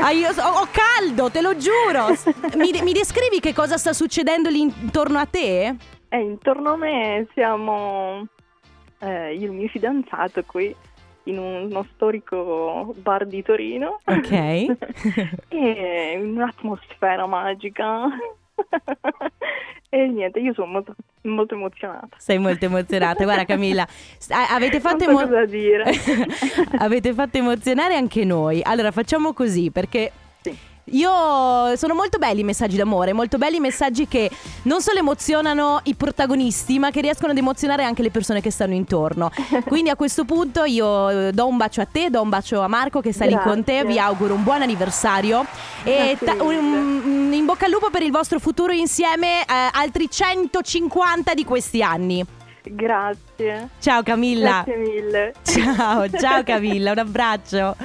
Ah, 0.00 0.10
io 0.10 0.32
so- 0.32 0.42
ho 0.42 0.68
caldo, 0.70 1.28
te 1.30 1.40
lo 1.40 1.56
giuro. 1.56 2.06
Mi, 2.56 2.70
mi 2.82 2.92
descrivi 2.92 3.40
che 3.40 3.52
cosa 3.52 3.76
sta 3.76 3.92
succedendo 3.92 4.48
lì 4.48 4.60
intorno 4.60 5.18
a 5.18 5.26
te? 5.26 5.74
E 6.08 6.18
intorno 6.18 6.74
a 6.74 6.76
me 6.76 7.26
siamo 7.34 8.26
eh, 9.00 9.34
io 9.34 9.42
e 9.42 9.44
il 9.46 9.52
mio 9.52 9.68
fidanzato 9.68 10.42
qui 10.46 10.74
in 11.24 11.38
uno 11.38 11.86
storico 11.94 12.94
bar 12.98 13.26
di 13.26 13.42
Torino. 13.42 14.00
Ok. 14.04 14.30
e 15.48 16.12
in 16.16 16.36
un'atmosfera 16.36 17.26
magica. 17.26 18.08
e 19.90 20.06
niente, 20.08 20.38
io 20.40 20.52
sono 20.54 20.66
molto, 20.66 20.94
molto 21.22 21.54
emozionata. 21.54 22.16
Sei 22.18 22.38
molto 22.38 22.64
emozionata. 22.64 23.24
Guarda 23.24 23.44
Camilla, 23.44 23.86
a- 24.30 24.54
avete 24.54 24.80
fatto, 24.80 25.04
emo- 25.04 25.20
avete 26.78 27.12
fatto 27.14 27.38
emozionare 27.38 27.94
anche 27.94 28.24
noi. 28.24 28.60
Allora 28.62 28.90
facciamo 28.90 29.32
così 29.32 29.70
perché... 29.70 30.12
Sì. 30.40 30.56
Io 30.92 31.76
sono 31.76 31.94
molto 31.94 32.18
belli 32.18 32.40
i 32.40 32.44
messaggi 32.44 32.76
d'amore, 32.76 33.12
molto 33.12 33.38
belli 33.38 33.56
i 33.56 33.60
messaggi 33.60 34.06
che 34.08 34.30
non 34.62 34.80
solo 34.80 34.98
emozionano 34.98 35.80
i 35.84 35.94
protagonisti, 35.94 36.78
ma 36.78 36.90
che 36.90 37.00
riescono 37.00 37.32
ad 37.32 37.38
emozionare 37.38 37.84
anche 37.84 38.02
le 38.02 38.10
persone 38.10 38.40
che 38.40 38.50
stanno 38.50 38.74
intorno. 38.74 39.30
Quindi 39.66 39.90
a 39.90 39.96
questo 39.96 40.24
punto 40.24 40.64
io 40.64 41.08
eh, 41.28 41.32
do 41.32 41.46
un 41.46 41.56
bacio 41.56 41.80
a 41.80 41.86
te, 41.90 42.10
do 42.10 42.22
un 42.22 42.28
bacio 42.28 42.60
a 42.60 42.68
Marco 42.68 43.00
che 43.00 43.12
sta 43.12 43.24
lì 43.24 43.36
con 43.38 43.64
te, 43.64 43.72
Grazie. 43.74 43.88
vi 43.88 43.98
auguro 43.98 44.34
un 44.34 44.42
buon 44.42 44.62
anniversario 44.62 45.44
e 45.84 46.16
Grazie 46.18 46.36
ta- 46.36 46.42
un- 46.42 47.02
un- 47.04 47.30
in 47.32 47.44
bocca 47.44 47.66
al 47.66 47.70
lupo 47.70 47.90
per 47.90 48.02
il 48.02 48.10
vostro 48.10 48.38
futuro 48.38 48.72
insieme, 48.72 49.42
eh, 49.42 49.44
altri 49.72 50.08
150 50.10 51.34
di 51.34 51.44
questi 51.44 51.82
anni. 51.82 52.24
Grazie. 52.70 53.68
Ciao 53.78 54.02
Camilla. 54.02 54.62
Grazie 54.64 54.76
mille. 54.76 55.32
Ciao, 55.42 56.08
ciao 56.10 56.42
Camilla, 56.44 56.92
un 56.92 56.98
abbraccio. 56.98 57.76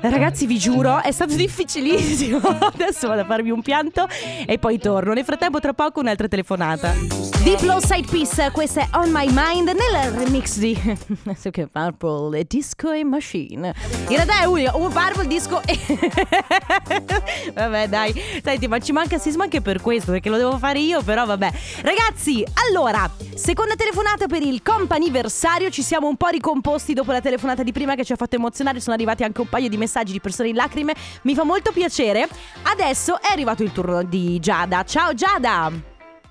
Ragazzi, 0.00 0.46
vi 0.46 0.58
giuro, 0.58 1.02
è 1.02 1.12
stato 1.12 1.34
difficilissimo. 1.36 2.38
Adesso 2.38 3.06
vado 3.06 3.20
a 3.20 3.24
farmi 3.26 3.50
un 3.50 3.60
pianto 3.60 4.08
e 4.46 4.58
poi 4.58 4.78
torno. 4.78 5.12
Nel 5.12 5.24
frattempo, 5.24 5.60
tra 5.60 5.74
poco, 5.74 6.00
un'altra 6.00 6.26
telefonata. 6.26 6.94
Deep 7.42 7.60
Low 7.62 7.80
Side 7.80 8.06
Piece, 8.10 8.50
questa 8.50 8.82
è 8.82 8.88
On 8.92 9.10
My 9.10 9.26
Mind 9.30 9.68
nel 9.68 10.12
remix 10.12 10.58
di 10.58 10.74
che 11.50 11.66
Purple 11.66 12.38
e 12.38 12.44
Disco 12.46 12.92
e 12.92 13.04
Machine. 13.04 13.74
In 14.08 14.16
realtà 14.16 14.40
è 14.40 14.44
unico, 14.44 14.76
un 14.76 14.90
Purple 14.90 15.26
Disco 15.26 15.62
e. 15.64 15.78
vabbè, 17.54 17.88
dai. 17.88 18.14
Senti, 18.42 18.68
ma 18.68 18.78
ci 18.78 18.92
manca 18.92 19.18
sisma 19.18 19.44
anche 19.44 19.60
per 19.60 19.80
questo, 19.80 20.12
perché 20.12 20.28
lo 20.28 20.36
devo 20.36 20.58
fare 20.58 20.80
io, 20.80 21.02
però 21.02 21.24
vabbè. 21.24 21.50
Ragazzi, 21.82 22.44
allora, 22.68 23.10
seconda 23.34 23.74
telefonata 23.74 24.26
per 24.26 24.42
il 24.42 24.62
comp'anniversario. 24.62 25.70
Ci 25.70 25.82
siamo 25.82 26.08
un 26.08 26.16
po' 26.16 26.28
ricomposti 26.28 26.92
dopo 26.92 27.12
la 27.12 27.20
telefonata 27.20 27.62
di 27.62 27.72
prima 27.72 27.94
che 27.94 28.04
ci 28.04 28.12
ha 28.12 28.16
fatto 28.16 28.36
emozionare. 28.36 28.80
Sono 28.80 28.94
arrivati 28.94 29.24
anche 29.24 29.40
un 29.40 29.48
paio 29.48 29.68
di 29.68 29.76
messaggi 29.76 29.89
di 30.12 30.20
persone 30.20 30.48
in 30.50 30.54
lacrime. 30.54 30.94
Mi 31.22 31.34
fa 31.34 31.44
molto 31.44 31.72
piacere. 31.72 32.28
Adesso 32.62 33.20
è 33.20 33.30
arrivato 33.32 33.62
il 33.62 33.72
turno 33.72 34.02
di 34.02 34.38
Giada. 34.40 34.84
Ciao 34.84 35.14
Giada! 35.14 35.70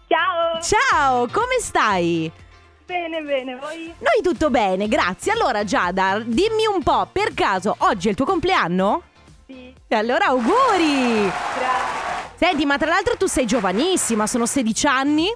Ciao. 0.07 0.59
Ciao, 0.61 1.27
come 1.31 1.59
stai? 1.61 2.31
Bene, 2.85 3.21
bene, 3.21 3.55
voi? 3.57 3.93
Noi 3.99 4.21
tutto 4.23 4.49
bene, 4.49 4.87
grazie. 4.87 5.31
Allora 5.31 5.63
Giada, 5.63 6.19
dimmi 6.25 6.65
un 6.65 6.81
po', 6.81 7.07
per 7.11 7.35
caso 7.35 7.75
oggi 7.79 8.07
è 8.07 8.09
il 8.11 8.15
tuo 8.15 8.25
compleanno? 8.25 9.03
Sì, 9.45 9.71
E 9.87 9.95
allora 9.95 10.25
auguri! 10.27 11.31
grazie. 11.57 12.07
Senti, 12.35 12.65
ma 12.65 12.77
tra 12.77 12.89
l'altro 12.89 13.17
tu 13.17 13.27
sei 13.27 13.45
giovanissima, 13.45 14.25
sono 14.25 14.45
16 14.47 14.87
anni. 14.87 15.27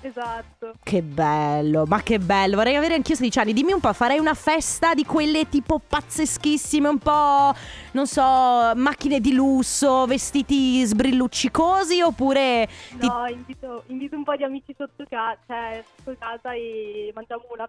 Esatto. 0.00 0.74
Che 0.82 1.02
bello, 1.02 1.84
ma 1.86 2.02
che 2.02 2.18
bello, 2.18 2.56
vorrei 2.56 2.76
avere 2.76 2.94
anch'io 2.94 3.14
16 3.16 3.38
anni. 3.40 3.52
Dimmi 3.52 3.72
un 3.72 3.80
po', 3.80 3.92
farei 3.92 4.18
una 4.18 4.34
festa 4.34 4.94
di 4.94 5.04
quelle 5.04 5.48
tipo 5.48 5.80
pazzeschissime, 5.86 6.88
un 6.88 6.98
po', 6.98 7.52
non 7.92 8.06
so, 8.06 8.22
macchine 8.22 9.20
di 9.20 9.32
lusso, 9.32 10.06
vestiti 10.06 10.84
sbrilluccicosi 10.84 12.00
oppure... 12.00 12.68
ti- 12.98 13.06
No, 13.06 13.26
invito, 13.28 13.82
invito 13.86 14.16
un 14.16 14.24
po' 14.24 14.36
di 14.36 14.44
amici 14.44 14.74
sotto 14.76 15.04
casa, 15.08 15.38
cioè 15.46 15.82
sotto 15.96 16.16
casa 16.18 16.52
e 16.52 17.10
mangiamo 17.14 17.42
una 17.52 17.68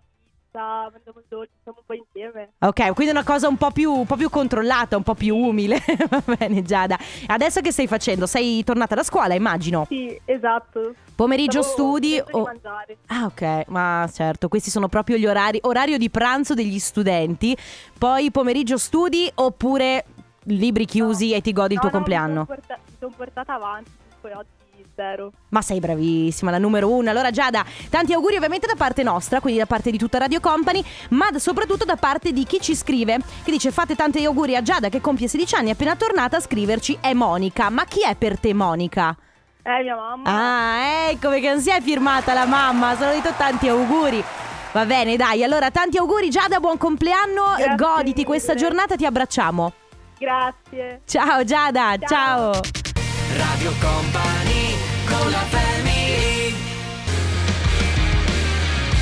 pizza, 0.49 0.89
mangiamo 0.91 1.19
il 1.19 1.25
dolce, 1.27 1.51
stiamo 1.59 1.79
un 1.79 1.83
po' 1.85 1.93
insieme. 1.93 2.53
Ok, 2.59 2.93
quindi 2.93 3.13
una 3.13 3.23
cosa 3.23 3.47
un 3.47 3.57
po' 3.57 3.71
più, 3.71 3.91
un 3.91 4.05
po' 4.05 4.15
più 4.15 4.29
controllata, 4.29 4.97
un 4.97 5.03
po' 5.03 5.15
più 5.15 5.35
umile. 5.35 5.81
Va 6.09 6.23
bene, 6.37 6.61
Giada. 6.63 6.97
Adesso 7.27 7.61
che 7.61 7.71
stai 7.71 7.87
facendo? 7.87 8.25
Sei 8.25 8.63
tornata 8.63 8.95
da 8.95 9.03
scuola, 9.03 9.33
immagino. 9.33 9.85
Sì, 9.87 10.19
esatto. 10.25 10.93
Pomeriggio 11.15 11.61
Stavo 11.61 11.73
studi 11.97 12.21
o... 12.31 12.43
mangiare. 12.43 12.97
Ah, 13.07 13.25
ok, 13.25 13.65
ma 13.67 14.09
certo, 14.11 14.47
questi 14.47 14.69
sono 14.69 14.87
proprio 14.87 15.17
gli 15.17 15.25
orari, 15.25 15.59
orario 15.63 15.97
di 15.97 16.09
pranzo 16.09 16.53
degli 16.53 16.79
studenti. 16.79 17.55
Poi 17.97 18.31
pomeriggio 18.31 18.77
studi 18.77 19.29
oppure 19.35 20.05
libri 20.43 20.85
chiusi 20.85 21.33
e 21.33 21.41
ti 21.41 21.51
godi 21.53 21.73
il 21.73 21.79
No, 21.81 21.81
tuo 21.81 21.89
no, 21.91 21.95
compleanno. 21.97 22.39
Mi 22.41 22.45
sono, 22.45 22.57
porta- 22.57 22.79
mi 22.85 22.95
sono 22.99 23.13
portata 23.15 23.53
avanti, 23.53 23.91
poi 24.21 24.31
oggi 24.31 24.47
zero. 24.99 25.31
Ma 25.49 25.61
sei 25.61 25.79
bravissima, 25.79 26.51
la 26.51 26.57
numero 26.57 26.91
uno. 26.91 27.09
Allora 27.09 27.31
Giada, 27.31 27.63
tanti 27.89 28.11
auguri 28.11 28.35
ovviamente 28.35 28.67
da 28.67 28.75
parte 28.75 29.01
nostra, 29.01 29.39
quindi 29.39 29.59
da 29.59 29.65
parte 29.65 29.91
di 29.91 29.97
tutta 29.97 30.17
Radio 30.17 30.41
Company, 30.41 30.83
ma 31.11 31.27
soprattutto 31.37 31.85
da 31.85 31.95
parte 31.95 32.33
di 32.33 32.43
chi 32.43 32.59
ci 32.59 32.75
scrive, 32.75 33.19
che 33.43 33.51
dice 33.51 33.71
fate 33.71 33.95
tanti 33.95 34.23
auguri 34.25 34.57
a 34.57 34.61
Giada 34.61 34.89
che 34.89 34.99
compie 34.99 35.29
16 35.29 35.55
anni, 35.55 35.69
è 35.69 35.71
appena 35.71 35.95
tornata 35.95 36.37
a 36.37 36.41
scriverci, 36.41 36.97
è 36.99 37.13
Monica. 37.13 37.69
Ma 37.69 37.85
chi 37.85 38.01
è 38.01 38.15
per 38.15 38.37
te 38.37 38.53
Monica? 38.53 39.15
Eh, 39.63 39.83
mia 39.83 39.95
mamma. 39.95 40.23
Ah, 40.25 41.09
ecco 41.09 41.29
perché 41.29 41.49
non 41.49 41.61
si 41.61 41.69
è 41.69 41.79
firmata 41.81 42.33
la 42.33 42.45
mamma, 42.45 42.95
sono 42.97 43.11
detto 43.11 43.33
tanti 43.37 43.69
auguri. 43.69 44.21
Va 44.71 44.85
bene, 44.85 45.15
dai, 45.15 45.43
allora 45.43 45.71
tanti 45.71 45.97
auguri 45.97 46.29
Giada, 46.29 46.59
buon 46.59 46.77
compleanno, 46.77 47.55
Grazie 47.55 47.75
goditi 47.75 48.11
mille. 48.11 48.25
questa 48.25 48.53
giornata, 48.55 48.95
ti 48.95 49.05
abbracciamo. 49.05 49.73
Grazie. 50.17 51.01
Ciao 51.05 51.43
Giada, 51.43 51.97
ciao. 52.05 52.53
Ciao. 52.53 52.61
Radio 53.37 53.71
Company 53.79 54.38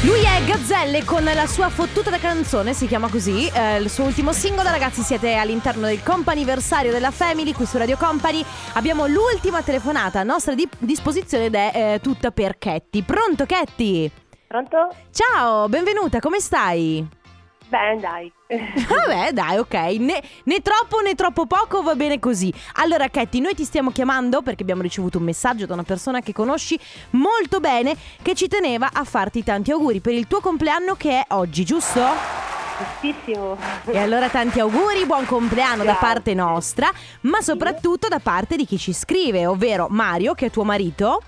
Lui 0.08 0.24
è 0.24 0.42
Gazzelle 0.46 1.04
con 1.04 1.24
la 1.24 1.48
sua 1.48 1.70
fottuta 1.70 2.10
da 2.10 2.18
canzone, 2.18 2.74
si 2.74 2.88
chiama 2.88 3.10
così, 3.10 3.48
eh, 3.48 3.78
il 3.78 3.90
suo 3.90 4.06
ultimo 4.06 4.32
singolo. 4.32 4.70
Ragazzi, 4.70 5.02
siete 5.02 5.36
all'interno 5.36 5.88
del 5.88 6.02
comp'anniversario 6.02 6.92
della 6.92 7.12
Family 7.12 7.52
qui 7.52 7.66
su 7.66 7.78
Radio 7.78 7.98
Company. 7.98 8.42
Abbiamo 8.74 9.06
l'ultima 9.06 9.62
telefonata 9.64 10.22
a 10.22 10.24
nostra 10.24 10.54
di- 10.54 10.70
disposizione 10.78 11.46
ed 11.46 11.56
è 11.56 11.72
eh, 11.74 12.00
tutta 12.00 12.32
per 12.32 12.58
Ketty. 12.58 13.02
Pronto, 13.02 13.46
Ketty? 13.46 14.10
Pronto? 14.48 14.90
Ciao, 15.12 15.68
benvenuta, 15.68 16.20
come 16.20 16.40
stai? 16.40 17.06
Bene, 17.70 18.00
dai. 18.00 18.32
Vabbè, 18.48 19.34
dai, 19.34 19.58
ok. 19.58 19.74
Né, 19.74 20.22
né 20.44 20.62
troppo 20.62 21.02
né 21.02 21.16
troppo 21.16 21.46
poco, 21.46 21.82
va 21.82 21.96
bene 21.96 22.20
così. 22.20 22.54
Allora, 22.76 23.10
Ketty, 23.10 23.40
noi 23.40 23.54
ti 23.56 23.66
stiamo 23.66 23.92
chiamando 23.92 24.42
perché 24.42 24.64
abbiamo 24.64 24.82
ricevuto 24.82 25.18
un 25.18 25.26
messaggio 25.26 25.66
da 25.66 25.74
una 25.74 25.84
persona 25.84 26.22
che 26.22 26.32
conosci 26.32 26.80
molto 27.12 27.60
bene 27.60 27.96
che 28.22 28.36
ci 28.36 28.48
teneva 28.48 28.90
a 28.94 29.04
farti 29.04 29.44
tanti 29.44 29.72
auguri 29.72 30.00
per 30.00 30.14
il 30.14 30.28
tuo 30.28 30.40
compleanno 30.40 30.96
che 30.96 31.20
è 31.20 31.26
oggi, 31.30 31.66
giusto? 31.66 32.02
Giustissimo. 32.78 33.58
E 33.86 33.98
allora 33.98 34.30
tanti 34.30 34.60
auguri, 34.60 35.06
buon 35.06 35.26
compleanno 35.26 35.84
da 35.84 35.92
Grazie. 35.92 36.08
parte 36.08 36.34
nostra, 36.34 36.90
ma 37.22 37.42
soprattutto 37.42 38.08
da 38.08 38.20
parte 38.20 38.56
di 38.56 38.66
chi 38.66 38.78
ci 38.78 38.94
scrive, 38.94 39.46
ovvero 39.46 39.88
Mario, 39.90 40.34
che 40.36 40.46
è 40.46 40.52
tuo 40.52 40.64
marito. 40.64 41.22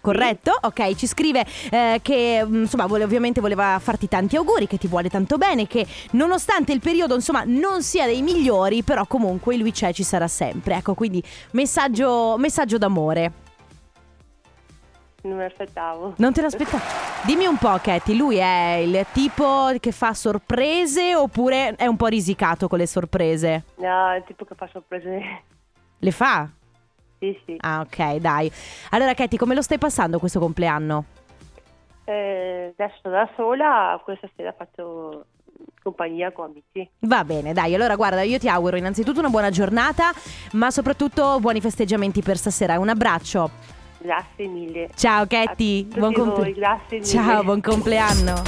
Corretto? 0.00 0.56
Ok, 0.62 0.94
ci 0.94 1.06
scrive 1.06 1.44
eh, 1.70 2.00
che 2.02 2.42
mm, 2.44 2.62
insomma 2.62 2.86
vuole- 2.86 3.04
ovviamente 3.04 3.40
voleva 3.40 3.78
farti 3.80 4.08
tanti 4.08 4.36
auguri, 4.36 4.66
che 4.66 4.78
ti 4.78 4.86
vuole 4.86 5.08
tanto 5.08 5.36
bene, 5.36 5.66
che 5.66 5.86
nonostante 6.12 6.72
il 6.72 6.80
periodo 6.80 7.14
insomma 7.14 7.42
non 7.44 7.82
sia 7.82 8.06
dei 8.06 8.22
migliori, 8.22 8.82
però 8.82 9.06
comunque 9.06 9.56
lui 9.56 9.72
c'è, 9.72 9.92
ci 9.92 10.02
sarà 10.02 10.28
sempre. 10.28 10.76
Ecco, 10.76 10.94
quindi 10.94 11.22
messaggio, 11.52 12.36
messaggio 12.38 12.78
d'amore. 12.78 13.32
Non 15.22 15.36
me 15.36 15.42
l'aspettavo. 15.42 16.14
Non 16.16 16.32
te 16.32 16.40
l'aspettavo? 16.40 16.82
Dimmi 17.24 17.44
un 17.44 17.58
po', 17.58 17.78
Katy, 17.82 18.16
lui 18.16 18.36
è 18.36 18.76
il 18.76 19.04
tipo 19.12 19.70
che 19.78 19.92
fa 19.92 20.14
sorprese 20.14 21.14
oppure 21.14 21.74
è 21.76 21.86
un 21.86 21.96
po' 21.96 22.06
risicato 22.06 22.68
con 22.68 22.78
le 22.78 22.86
sorprese? 22.86 23.64
No, 23.76 24.10
è 24.12 24.16
il 24.16 24.24
tipo 24.26 24.46
che 24.46 24.54
fa 24.54 24.66
sorprese. 24.72 25.42
Le 25.98 26.10
fa? 26.10 26.48
Sì, 27.20 27.38
sì. 27.46 27.56
Ah, 27.60 27.80
ok, 27.80 28.14
dai. 28.16 28.50
Allora, 28.90 29.14
Katy, 29.14 29.36
come 29.36 29.54
lo 29.54 29.62
stai 29.62 29.78
passando 29.78 30.18
questo 30.18 30.40
compleanno? 30.40 31.04
Eh, 32.04 32.74
adesso 32.76 33.08
da 33.08 33.28
sola, 33.36 34.00
questa 34.02 34.28
sera 34.34 34.52
faccio 34.56 35.26
compagnia 35.82 36.32
con 36.32 36.46
amici. 36.46 36.88
Va 37.00 37.22
bene, 37.24 37.52
dai. 37.52 37.74
Allora, 37.74 37.94
guarda, 37.94 38.22
io 38.22 38.38
ti 38.38 38.48
auguro 38.48 38.76
innanzitutto 38.76 39.20
una 39.20 39.28
buona 39.28 39.50
giornata, 39.50 40.10
ma 40.52 40.70
soprattutto 40.70 41.38
buoni 41.40 41.60
festeggiamenti 41.60 42.22
per 42.22 42.38
stasera. 42.38 42.78
Un 42.78 42.88
abbraccio. 42.88 43.50
Grazie 43.98 44.46
mille. 44.48 44.88
Ciao, 44.96 45.26
Katy. 45.26 45.84
Buon 45.84 46.14
comple- 46.14 46.42
voi, 46.44 46.54
grazie 46.54 46.98
mille. 46.98 47.04
Ciao, 47.04 47.44
buon 47.44 47.60
compleanno. 47.60 48.42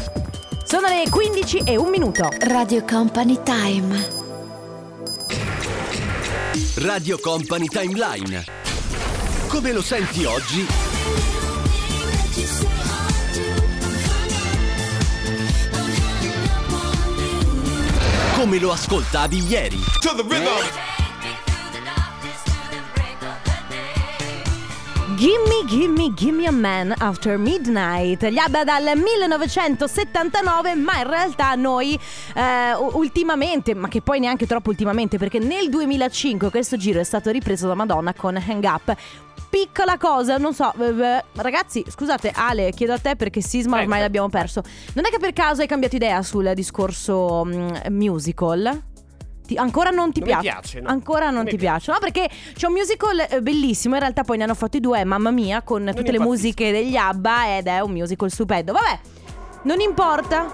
Sono 0.65 0.87
le 0.89 1.05
15 1.11 1.59
e 1.67 1.77
un 1.77 1.91
minuto. 1.91 2.27
Radio 2.49 2.83
Company 2.85 3.39
Time. 3.43 4.21
Radio 6.79 7.19
Company 7.21 7.67
Timeline. 7.67 8.62
Come 9.53 9.73
lo 9.73 9.83
senti 9.83 10.25
oggi? 10.25 10.67
Come 18.35 18.59
lo 18.59 18.73
ascoltavi 18.73 19.47
ieri? 19.47 19.79
Gimme, 25.17 25.65
gimme, 25.67 26.15
gimme 26.15 26.47
a 26.47 26.51
man 26.51 26.95
after 26.97 27.37
midnight. 27.37 28.27
Gli 28.27 28.39
ABBA 28.39 28.65
dal 28.65 28.85
1979, 28.97 30.75
ma 30.77 30.99
in 30.99 31.07
realtà 31.07 31.55
noi 31.57 31.97
eh, 32.35 32.73
ultimamente, 32.75 33.75
ma 33.75 33.89
che 33.89 34.01
poi 34.01 34.19
neanche 34.19 34.47
troppo 34.47 34.71
ultimamente, 34.71 35.19
perché 35.19 35.39
nel 35.39 35.69
2005 35.69 36.51
questo 36.51 36.79
giro 36.79 37.01
è 37.01 37.05
stato 37.05 37.31
ripreso 37.31 37.69
da 37.69 37.75
Madonna 37.75 38.15
con 38.15 38.35
Hang 38.35 38.65
Up. 38.65 38.97
Piccola 39.53 39.99
cosa, 39.99 40.39
non 40.39 40.55
so, 40.55 40.73
eh, 40.79 40.87
eh, 40.99 41.25
ragazzi, 41.35 41.85
scusate, 41.87 42.33
Ale, 42.35 42.71
chiedo 42.71 42.95
a 42.95 42.99
te 42.99 43.17
perché 43.17 43.43
Sisma 43.43 43.81
ormai 43.81 44.01
l'abbiamo 44.01 44.31
perso. 44.31 44.63
Non 44.95 45.05
è 45.05 45.11
che 45.11 45.19
per 45.19 45.35
caso 45.35 45.61
hai 45.61 45.67
cambiato 45.67 45.95
idea 45.95 46.23
sul 46.23 46.51
discorso 46.55 47.45
mm, 47.45 47.69
musical? 47.91 48.83
Ti- 49.47 49.57
ancora 49.57 49.91
non 49.91 50.11
ti 50.11 50.21
Non 50.21 50.29
mi 50.31 50.35
piace? 50.41 50.59
piace, 50.59 50.81
no. 50.81 50.89
Ancora 50.89 51.27
non, 51.27 51.35
Non 51.35 51.45
ti 51.45 51.59
piace? 51.59 51.93
No, 51.93 51.99
perché 51.99 52.31
c'è 52.55 52.67
un 52.67 52.73
musical 52.73 53.27
eh, 53.29 53.43
bellissimo. 53.43 53.93
In 53.93 54.01
realtà 54.01 54.25
poi 54.25 54.39
ne 54.39 54.45
hanno 54.45 54.55
fatti 54.55 54.81
due, 54.81 55.05
mamma 55.05 55.31
mia, 55.31 55.61
con 55.61 55.85
tutte 55.95 56.13
le 56.13 56.19
musiche 56.19 56.73
degli 56.73 56.97
ABBA 56.97 57.59
ed 57.59 57.67
è 57.67 57.81
un 57.81 57.91
musical 57.91 58.31
stupendo. 58.31 58.73
Vabbè, 58.73 59.01
non 59.65 59.81
importa. 59.81 60.51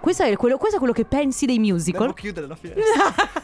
Questo 0.00 0.24
è 0.24 0.36
quello, 0.36 0.56
questo 0.56 0.76
è 0.76 0.78
quello 0.80 0.92
che 0.92 1.04
pensi 1.04 1.46
dei 1.46 1.60
musical? 1.60 2.00
Devo 2.00 2.12
chiudere 2.14 2.48
la 2.48 2.56
finestra. 2.56 3.14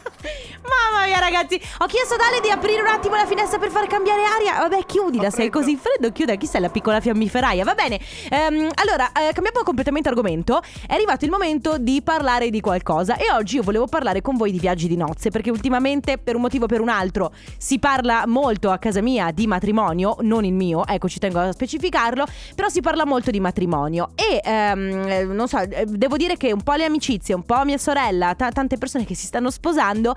Mamma 0.71 1.05
mia, 1.05 1.19
ragazzi, 1.19 1.59
ho 1.79 1.85
chiesto 1.85 2.13
ad 2.13 2.21
Ale 2.21 2.39
di 2.39 2.49
aprire 2.49 2.79
un 2.81 2.87
attimo 2.87 3.15
la 3.15 3.25
finestra 3.25 3.59
per 3.59 3.69
far 3.69 3.87
cambiare 3.87 4.23
aria. 4.23 4.59
Vabbè, 4.59 4.85
chiudila, 4.85 5.29
sei 5.29 5.49
così 5.49 5.75
freddo, 5.75 6.13
chiuda. 6.13 6.35
Chi 6.35 6.45
sei 6.45 6.61
la 6.61 6.69
piccola 6.69 7.01
fiammiferaia? 7.01 7.65
Va 7.65 7.73
bene. 7.73 7.99
Ehm, 8.29 8.69
allora, 8.75 9.11
eh, 9.11 9.33
cambiamo 9.33 9.63
completamente 9.63 10.07
argomento. 10.07 10.61
È 10.87 10.93
arrivato 10.93 11.25
il 11.25 11.31
momento 11.31 11.77
di 11.77 12.01
parlare 12.01 12.49
di 12.49 12.61
qualcosa. 12.61 13.17
E 13.17 13.31
oggi 13.33 13.57
io 13.57 13.63
volevo 13.63 13.87
parlare 13.87 14.21
con 14.21 14.37
voi 14.37 14.51
di 14.51 14.59
viaggi 14.59 14.87
di 14.87 14.95
nozze. 14.95 15.29
Perché 15.29 15.49
ultimamente, 15.49 16.17
per 16.17 16.35
un 16.35 16.41
motivo 16.41 16.65
o 16.65 16.67
per 16.67 16.79
un 16.79 16.89
altro, 16.89 17.33
si 17.57 17.77
parla 17.77 18.23
molto 18.25 18.71
a 18.71 18.77
casa 18.77 19.01
mia 19.01 19.31
di 19.31 19.47
matrimonio. 19.47 20.17
Non 20.21 20.45
il 20.45 20.53
mio, 20.53 20.85
ecco, 20.85 21.09
ci 21.09 21.19
tengo 21.19 21.39
a 21.39 21.51
specificarlo. 21.51 22.25
Però 22.55 22.69
si 22.69 22.79
parla 22.79 23.05
molto 23.05 23.29
di 23.29 23.41
matrimonio. 23.41 24.11
E 24.15 24.39
ehm, 24.41 25.09
eh, 25.09 25.23
non 25.25 25.49
so, 25.49 25.59
eh, 25.59 25.85
devo 25.85 26.15
dire 26.15 26.37
che 26.37 26.53
un 26.53 26.61
po' 26.61 26.73
le 26.73 26.85
amicizie, 26.85 27.35
un 27.35 27.43
po' 27.43 27.61
mia 27.65 27.77
sorella, 27.77 28.35
ta- 28.35 28.51
tante 28.51 28.77
persone 28.77 29.03
che 29.05 29.15
si 29.15 29.25
stanno 29.25 29.49
sposando 29.49 30.15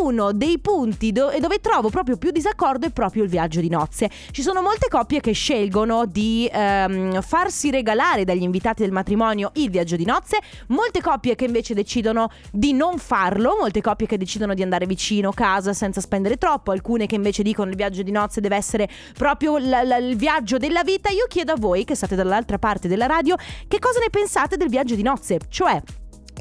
uno 0.00 0.32
dei 0.32 0.58
punti 0.58 1.12
do- 1.12 1.32
dove 1.40 1.60
trovo 1.60 1.90
proprio 1.90 2.16
più 2.16 2.30
disaccordo 2.30 2.86
è 2.86 2.90
proprio 2.90 3.22
il 3.22 3.28
viaggio 3.28 3.60
di 3.60 3.68
nozze. 3.68 4.10
Ci 4.30 4.42
sono 4.42 4.62
molte 4.62 4.88
coppie 4.88 5.20
che 5.20 5.32
scelgono 5.32 6.06
di 6.06 6.48
ehm, 6.50 7.20
farsi 7.22 7.70
regalare 7.70 8.24
dagli 8.24 8.42
invitati 8.42 8.82
del 8.82 8.92
matrimonio 8.92 9.50
il 9.54 9.70
viaggio 9.70 9.96
di 9.96 10.04
nozze, 10.04 10.38
molte 10.68 11.00
coppie 11.00 11.34
che 11.34 11.44
invece 11.44 11.74
decidono 11.74 12.30
di 12.50 12.72
non 12.72 12.98
farlo, 12.98 13.56
molte 13.58 13.80
coppie 13.80 14.06
che 14.06 14.18
decidono 14.18 14.54
di 14.54 14.62
andare 14.62 14.86
vicino 14.86 15.30
casa 15.32 15.72
senza 15.72 16.00
spendere 16.00 16.36
troppo, 16.36 16.72
alcune 16.72 17.06
che 17.06 17.14
invece 17.14 17.42
dicono 17.42 17.70
il 17.70 17.76
viaggio 17.76 18.02
di 18.02 18.10
nozze 18.10 18.40
deve 18.40 18.56
essere 18.56 18.88
proprio 19.16 19.58
l- 19.58 19.68
l- 19.68 20.08
il 20.08 20.16
viaggio 20.16 20.58
della 20.58 20.82
vita. 20.82 21.10
Io 21.10 21.26
chiedo 21.28 21.52
a 21.52 21.56
voi 21.56 21.84
che 21.84 21.94
state 21.94 22.14
dall'altra 22.14 22.58
parte 22.58 22.88
della 22.88 23.06
radio 23.06 23.36
che 23.68 23.78
cosa 23.78 24.00
ne 24.00 24.10
pensate 24.10 24.56
del 24.56 24.68
viaggio 24.68 24.94
di 24.94 25.02
nozze, 25.02 25.38
cioè 25.48 25.80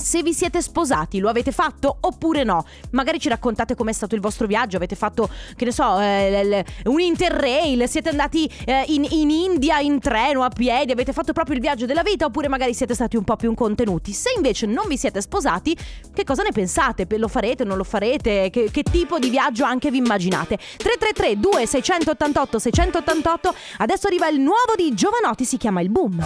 se 0.05 0.21
vi 0.21 0.33
siete 0.33 0.61
sposati, 0.61 1.17
lo 1.17 1.29
avete 1.29 1.51
fatto 1.51 1.97
oppure 2.01 2.43
no? 2.43 2.63
Magari 2.91 3.19
ci 3.19 3.27
raccontate 3.27 3.73
com'è 3.73 3.91
stato 3.91 4.13
il 4.13 4.21
vostro 4.21 4.45
viaggio, 4.45 4.77
avete 4.77 4.95
fatto, 4.95 5.27
che 5.55 5.65
ne 5.65 5.71
so, 5.71 5.99
eh, 5.99 6.63
un 6.83 6.99
interrail, 6.99 7.89
siete 7.89 8.09
andati 8.09 8.47
eh, 8.65 8.83
in, 8.89 9.03
in 9.09 9.31
India 9.31 9.79
in 9.79 9.99
treno, 9.99 10.43
a 10.43 10.49
piedi, 10.49 10.91
avete 10.91 11.11
fatto 11.11 11.33
proprio 11.33 11.55
il 11.55 11.61
viaggio 11.61 11.87
della 11.87 12.03
vita 12.03 12.25
oppure 12.25 12.47
magari 12.47 12.75
siete 12.75 12.93
stati 12.93 13.17
un 13.17 13.23
po' 13.23 13.35
più 13.35 13.51
contenuti. 13.55 14.13
Se 14.13 14.31
invece 14.35 14.67
non 14.67 14.85
vi 14.87 14.95
siete 14.95 15.21
sposati, 15.21 15.75
che 16.13 16.23
cosa 16.23 16.43
ne 16.43 16.51
pensate? 16.51 17.07
Lo 17.17 17.27
farete, 17.27 17.63
non 17.63 17.77
lo 17.77 17.83
farete? 17.83 18.51
Che, 18.51 18.69
che 18.69 18.83
tipo 18.83 19.17
di 19.17 19.31
viaggio 19.31 19.63
anche 19.63 19.89
vi 19.89 19.97
immaginate? 19.97 20.57
333 20.57 21.39
2688 21.39 22.59
688 22.59 23.55
Adesso 23.77 24.05
arriva 24.05 24.27
il 24.27 24.39
nuovo 24.39 24.75
di 24.75 24.93
Giovanotti, 24.93 25.45
si 25.45 25.57
chiama 25.57 25.81
Il 25.81 25.89
Boom. 25.89 26.23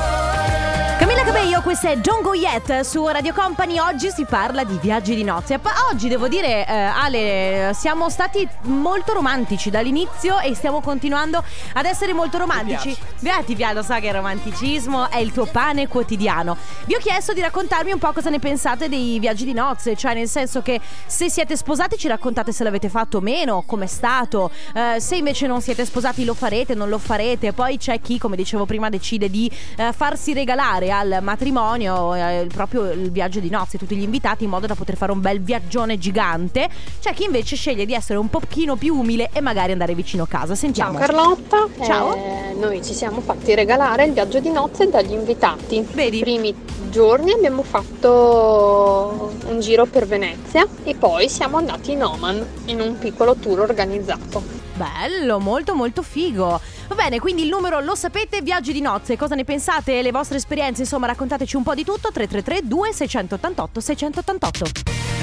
Camilla 0.99 1.23
Cabello, 1.23 1.61
questa 1.61 1.91
è 1.91 1.97
Don't 1.97 2.21
Go 2.21 2.33
Yet 2.33 2.81
su 2.81 3.07
Radio 3.07 3.33
Company. 3.33 3.68
Oggi 3.77 4.10
si 4.12 4.25
parla 4.25 4.63
di 4.63 4.77
viaggi 4.82 5.15
di 5.15 5.23
nozze. 5.23 5.60
Oggi 5.91 6.08
devo 6.08 6.27
dire, 6.27 6.65
eh, 6.67 6.73
Ale, 6.73 7.71
siamo 7.73 8.10
stati 8.10 8.47
molto 8.63 9.13
romantici 9.13 9.69
dall'inizio 9.69 10.39
e 10.39 10.55
stiamo 10.55 10.82
continuando 10.82 11.43
ad 11.73 11.86
essere 11.86 12.13
molto 12.13 12.38
romantici. 12.38 12.95
Beh, 13.19 13.43
ti 13.45 13.55
piace, 13.55 13.73
lo 13.73 13.82
sa 13.84 13.99
che 13.99 14.08
il 14.08 14.13
romanticismo 14.13 15.10
è 15.10 15.17
il 15.17 15.32
tuo 15.32 15.45
pane 15.45 15.88
quotidiano. 15.88 16.58
Vi 16.86 16.95
ho 16.95 16.99
chiesto 16.99 17.34
di 17.34 17.41
raccontarmi 17.41 17.91
un 17.91 17.99
po' 17.99 18.12
cosa 18.12 18.29
ne 18.29 18.39
pensate 18.39 18.89
dei 18.89 19.19
viaggi 19.19 19.45
di 19.45 19.53
nozze, 19.53 19.95
cioè 19.95 20.13
nel 20.13 20.27
senso 20.27 20.62
che 20.62 20.79
se 21.05 21.29
siete 21.29 21.55
sposati 21.55 21.97
ci 21.97 22.08
raccontate 22.08 22.51
se 22.51 22.63
l'avete 22.63 22.89
fatto 22.89 23.17
o 23.17 23.21
meno, 23.21 23.63
com'è 23.65 23.88
stato, 23.88 24.51
eh, 24.73 24.99
se 24.99 25.15
invece 25.15 25.47
non 25.47 25.62
siete 25.62 25.86
sposati 25.86 26.25
lo 26.25 26.34
farete, 26.34 26.75
non 26.75 26.89
lo 26.89 26.97
farete. 26.97 27.53
Poi 27.53 27.77
c'è 27.77 28.01
chi, 28.01 28.17
come 28.17 28.36
dicevo 28.36 28.65
prima, 28.65 28.89
decide 28.89 29.29
di 29.29 29.49
eh, 29.77 29.93
farsi 29.93 30.34
regalare 30.34 30.91
al 30.91 31.19
matrimonio 31.21 32.13
eh, 32.13 32.47
proprio 32.51 32.91
il 32.91 33.12
viaggio 33.12 33.39
di 33.39 33.49
nozze, 33.49 33.58
tutti 33.78 33.95
gli 33.95 34.02
invitati 34.02 34.43
in 34.43 34.50
modo 34.50 34.67
da 34.67 34.76
poter 34.76 34.95
fare 34.95 35.12
un 35.12 35.22
bel 35.22 35.41
viaggione 35.41 35.98
gigante. 35.98 36.69
C'è 37.00 37.13
chi 37.13 37.24
invece 37.24 37.56
sceglie 37.56 37.86
di 37.86 37.93
essere 37.93 38.19
un 38.19 38.30
pochino 38.30 38.76
più 38.76 38.95
umile 38.95 39.30
e 39.34 39.41
magari 39.41 39.72
andare 39.72 39.95
vicino 39.95 40.26
casa. 40.26 40.56
Sentiamo. 40.56 40.98
Ciao 40.98 41.08
Carlotta, 41.08 41.67
Ciao. 41.84 42.15
Eh, 42.15 42.54
noi 42.54 42.84
ci 42.84 42.93
siamo 42.93 43.22
fatti 43.22 43.56
regalare 43.56 44.06
il 44.06 44.13
viaggio 44.13 44.39
di 44.39 44.50
nozze 44.50 44.89
dagli 44.89 45.12
invitati. 45.12 45.86
Vedi? 45.93 46.17
I 46.17 46.22
primi 46.22 46.56
giorni 46.89 47.32
abbiamo 47.32 47.63
fatto 47.63 49.34
un 49.45 49.60
giro 49.60 49.86
per 49.86 50.08
Venezia 50.08 50.67
e 50.84 50.95
poi 50.95 51.30
siamo 51.30 51.58
andati 51.58 51.91
in 51.91 52.04
Oman 52.04 52.45
in 52.65 52.82
un 52.82 52.98
piccolo 52.98 53.36
tour 53.36 53.60
organizzato. 53.60 54.41
Bello, 54.74 55.39
molto 55.39 55.76
molto 55.76 56.02
figo. 56.02 56.60
Va 56.89 56.95
bene, 56.95 57.19
quindi 57.19 57.43
il 57.43 57.49
numero 57.49 57.80
lo 57.82 57.93
sapete, 57.93 58.41
viaggi 58.41 58.73
di 58.73 58.82
nozze, 58.82 59.15
cosa 59.15 59.36
ne 59.36 59.43
pensate? 59.43 60.02
Le 60.02 60.12
vostre 60.12 60.38
esperienze, 60.38 60.82
insomma, 60.82 61.06
raccontateci 61.06 61.56
un 61.56 61.62
po' 61.62 61.75
di 61.75 61.84
tutto. 61.84 62.10
333 62.12 62.67
2688 62.67 63.80
688. 63.80 64.65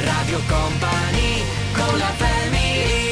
Radio 0.04 0.40
Company 0.46 1.42
con 1.72 1.98
la 1.98 2.12
family 2.16 3.05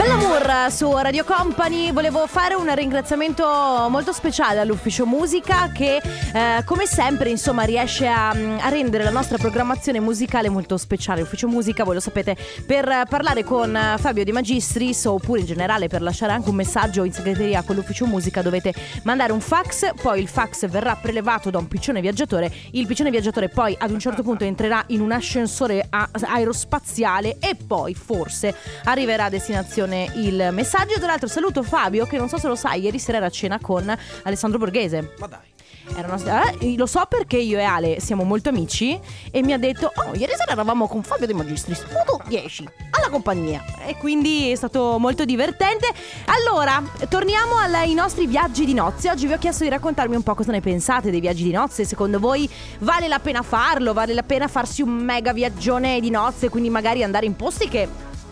Bell'amour 0.00 0.70
su 0.70 0.90
Radio 0.96 1.24
Company, 1.24 1.92
volevo 1.92 2.26
fare 2.26 2.54
un 2.54 2.74
ringraziamento 2.74 3.44
molto 3.90 4.14
speciale 4.14 4.58
all'ufficio 4.58 5.04
musica 5.04 5.70
che 5.74 5.96
eh, 5.96 6.64
come 6.64 6.86
sempre 6.86 7.28
insomma 7.28 7.64
riesce 7.64 8.06
a, 8.06 8.30
a 8.30 8.68
rendere 8.70 9.04
la 9.04 9.10
nostra 9.10 9.36
programmazione 9.36 10.00
musicale 10.00 10.48
molto 10.48 10.78
speciale. 10.78 11.20
Ufficio 11.20 11.48
musica, 11.48 11.84
voi 11.84 11.92
lo 11.92 12.00
sapete, 12.00 12.34
per 12.64 13.02
parlare 13.10 13.44
con 13.44 13.78
Fabio 13.98 14.24
Di 14.24 14.32
Magistris 14.32 15.04
oppure 15.04 15.40
in 15.40 15.46
generale 15.46 15.88
per 15.88 16.00
lasciare 16.00 16.32
anche 16.32 16.48
un 16.48 16.54
messaggio 16.54 17.04
in 17.04 17.12
segreteria 17.12 17.60
con 17.60 17.76
l'ufficio 17.76 18.06
musica 18.06 18.40
dovete 18.40 18.72
mandare 19.02 19.32
un 19.32 19.40
fax, 19.42 19.90
poi 20.00 20.18
il 20.22 20.28
fax 20.28 20.66
verrà 20.66 20.96
prelevato 20.96 21.50
da 21.50 21.58
un 21.58 21.68
piccione 21.68 22.00
viaggiatore, 22.00 22.50
il 22.70 22.86
piccione 22.86 23.10
viaggiatore 23.10 23.50
poi 23.50 23.76
ad 23.78 23.90
un 23.90 23.98
certo 23.98 24.22
punto 24.22 24.44
entrerà 24.44 24.82
in 24.86 25.02
un 25.02 25.12
ascensore 25.12 25.86
a- 25.90 26.08
aerospaziale 26.10 27.36
e 27.38 27.54
poi 27.54 27.94
forse 27.94 28.56
arriverà 28.84 29.24
a 29.24 29.28
destinazione 29.28 29.88
il 29.92 30.48
messaggio. 30.52 30.94
Tra 30.94 31.06
l'altro 31.06 31.28
saluto 31.28 31.62
Fabio 31.62 32.06
che 32.06 32.16
non 32.18 32.28
so 32.28 32.38
se 32.38 32.48
lo 32.48 32.54
sai, 32.56 32.82
ieri 32.82 32.98
sera 32.98 33.18
era 33.18 33.26
a 33.26 33.30
cena 33.30 33.58
con 33.60 33.94
Alessandro 34.22 34.58
Borghese. 34.58 35.14
Ma 35.18 35.26
dai. 35.26 35.48
Una- 35.92 36.50
eh, 36.60 36.76
lo 36.76 36.86
so 36.86 37.04
perché 37.08 37.36
io 37.36 37.58
e 37.58 37.62
Ale 37.62 37.98
siamo 38.00 38.22
molto 38.22 38.48
amici 38.48 38.96
e 39.32 39.42
mi 39.42 39.52
ha 39.52 39.58
detto 39.58 39.90
"Oh, 39.92 40.14
ieri 40.14 40.32
sera 40.36 40.52
eravamo 40.52 40.86
con 40.86 41.02
Fabio 41.02 41.26
De 41.26 41.34
Magistris, 41.34 41.80
tu 41.80 42.20
10 42.28 42.68
alla 42.90 43.08
compagnia". 43.08 43.64
E 43.86 43.96
quindi 43.96 44.52
è 44.52 44.54
stato 44.54 44.98
molto 45.00 45.24
divertente. 45.24 45.88
Allora, 46.26 46.80
torniamo 47.08 47.56
ai 47.56 47.94
nostri 47.94 48.26
viaggi 48.26 48.64
di 48.64 48.74
nozze. 48.74 49.10
Oggi 49.10 49.26
vi 49.26 49.32
ho 49.32 49.38
chiesto 49.38 49.64
di 49.64 49.70
raccontarmi 49.70 50.14
un 50.14 50.22
po' 50.22 50.34
cosa 50.36 50.52
ne 50.52 50.60
pensate 50.60 51.10
dei 51.10 51.20
viaggi 51.20 51.42
di 51.42 51.50
nozze. 51.50 51.84
Secondo 51.84 52.20
voi 52.20 52.48
vale 52.80 53.08
la 53.08 53.18
pena 53.18 53.42
farlo? 53.42 53.92
Vale 53.92 54.14
la 54.14 54.22
pena 54.22 54.46
farsi 54.46 54.82
un 54.82 54.90
mega 54.90 55.32
viaggione 55.32 55.98
di 55.98 56.10
nozze, 56.10 56.50
quindi 56.50 56.70
magari 56.70 57.02
andare 57.02 57.26
in 57.26 57.34
posti 57.34 57.68
che 57.68 57.88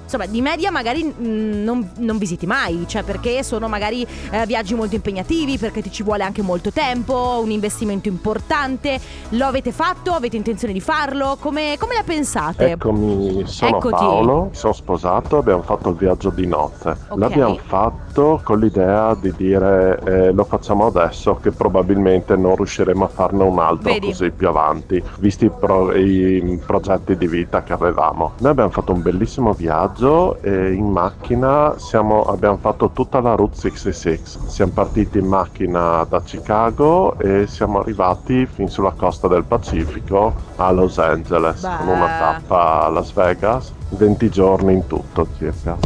Insomma, 0.09 0.25
di 0.25 0.41
media 0.41 0.71
magari 0.71 1.05
mm, 1.05 1.63
non, 1.63 1.91
non 1.99 2.17
visiti 2.17 2.47
mai, 2.47 2.85
cioè 2.87 3.03
perché 3.03 3.43
sono 3.43 3.69
magari 3.69 4.07
eh, 4.31 4.47
viaggi 4.47 4.75
molto 4.75 4.95
impegnativi, 4.95 5.59
perché 5.59 5.83
ti 5.83 5.93
ci 5.93 6.03
vuole 6.03 6.23
anche 6.23 6.41
molto 6.41 6.73
tempo, 6.73 7.41
un 7.43 7.51
investimento 7.51 8.09
importante. 8.09 8.99
Lo 9.31 9.45
avete 9.45 9.71
fatto? 9.71 10.13
Avete 10.13 10.37
intenzione 10.37 10.73
di 10.73 10.81
farlo? 10.81 11.37
Come, 11.39 11.77
come 11.79 11.95
la 11.95 12.05
pensate? 12.05 12.71
Eccomi, 12.71 13.43
sono 13.45 13.77
Eccoti. 13.77 13.95
Paolo, 13.95 14.49
sono 14.53 14.73
sposato, 14.73 15.37
abbiamo 15.37 15.61
fatto 15.61 15.91
il 15.91 15.97
viaggio 15.97 16.31
di 16.31 16.47
nozze. 16.47 16.97
Ok. 17.09 17.19
L'abbiamo 17.19 17.59
fatto 17.67 18.41
con 18.43 18.61
l'idea 18.61 19.15
di 19.15 19.35
dire 19.37 20.01
eh, 20.07 20.33
lo 20.33 20.45
facciamo 20.45 20.87
adesso 20.87 21.35
che 21.35 21.51
probabilmente 21.51 22.35
non 22.35 22.57
riusciremo 22.57 23.05
a 23.05 23.09
farne 23.09 23.43
un 23.43 23.59
altro 23.59 23.93
Vedi. 23.93 24.07
così 24.07 24.31
più 24.31 24.49
avanti, 24.49 25.03
visti 25.19 25.45
i, 25.45 25.51
pro- 25.51 25.95
i 25.95 26.59
progetti 26.65 27.15
di 27.15 27.27
vita 27.27 27.63
che 27.63 27.75
avevamo. 27.75 28.33
Noi 28.39 28.53
abbiamo 28.53 28.71
fatto 28.71 28.93
un 28.93 29.03
bellissimo 29.03 29.53
viaggio 29.53 29.98
e 29.99 30.73
in 30.75 30.91
macchina 30.91 31.75
siamo- 31.77 32.23
abbiamo 32.23 32.57
fatto 32.59 32.91
tutta 32.93 33.21
la 33.21 33.35
Route 33.35 33.57
66. 33.57 34.21
Siamo 34.47 34.73
partiti 34.73 35.19
in 35.19 35.27
macchina 35.27 36.07
da 36.09 36.23
Chicago 36.23 37.19
e 37.19 37.47
siamo 37.49 37.81
arrivati 37.81 38.47
fin 38.47 38.69
sulla 38.69 38.93
costa 38.93 39.27
del 39.27 39.43
Pacifico 39.43 40.33
a 40.57 40.71
Los 40.71 40.99
Angeles 40.99 41.61
Beh. 41.63 41.77
con 41.79 41.89
una 41.89 42.07
tappa 42.07 42.85
a 42.85 42.89
Las 42.91 43.13
Vegas, 43.13 43.73
20 43.91 44.29
giorni 44.29 44.75
in 44.75 44.87
tutto 44.87 45.27
circa. 45.37 45.77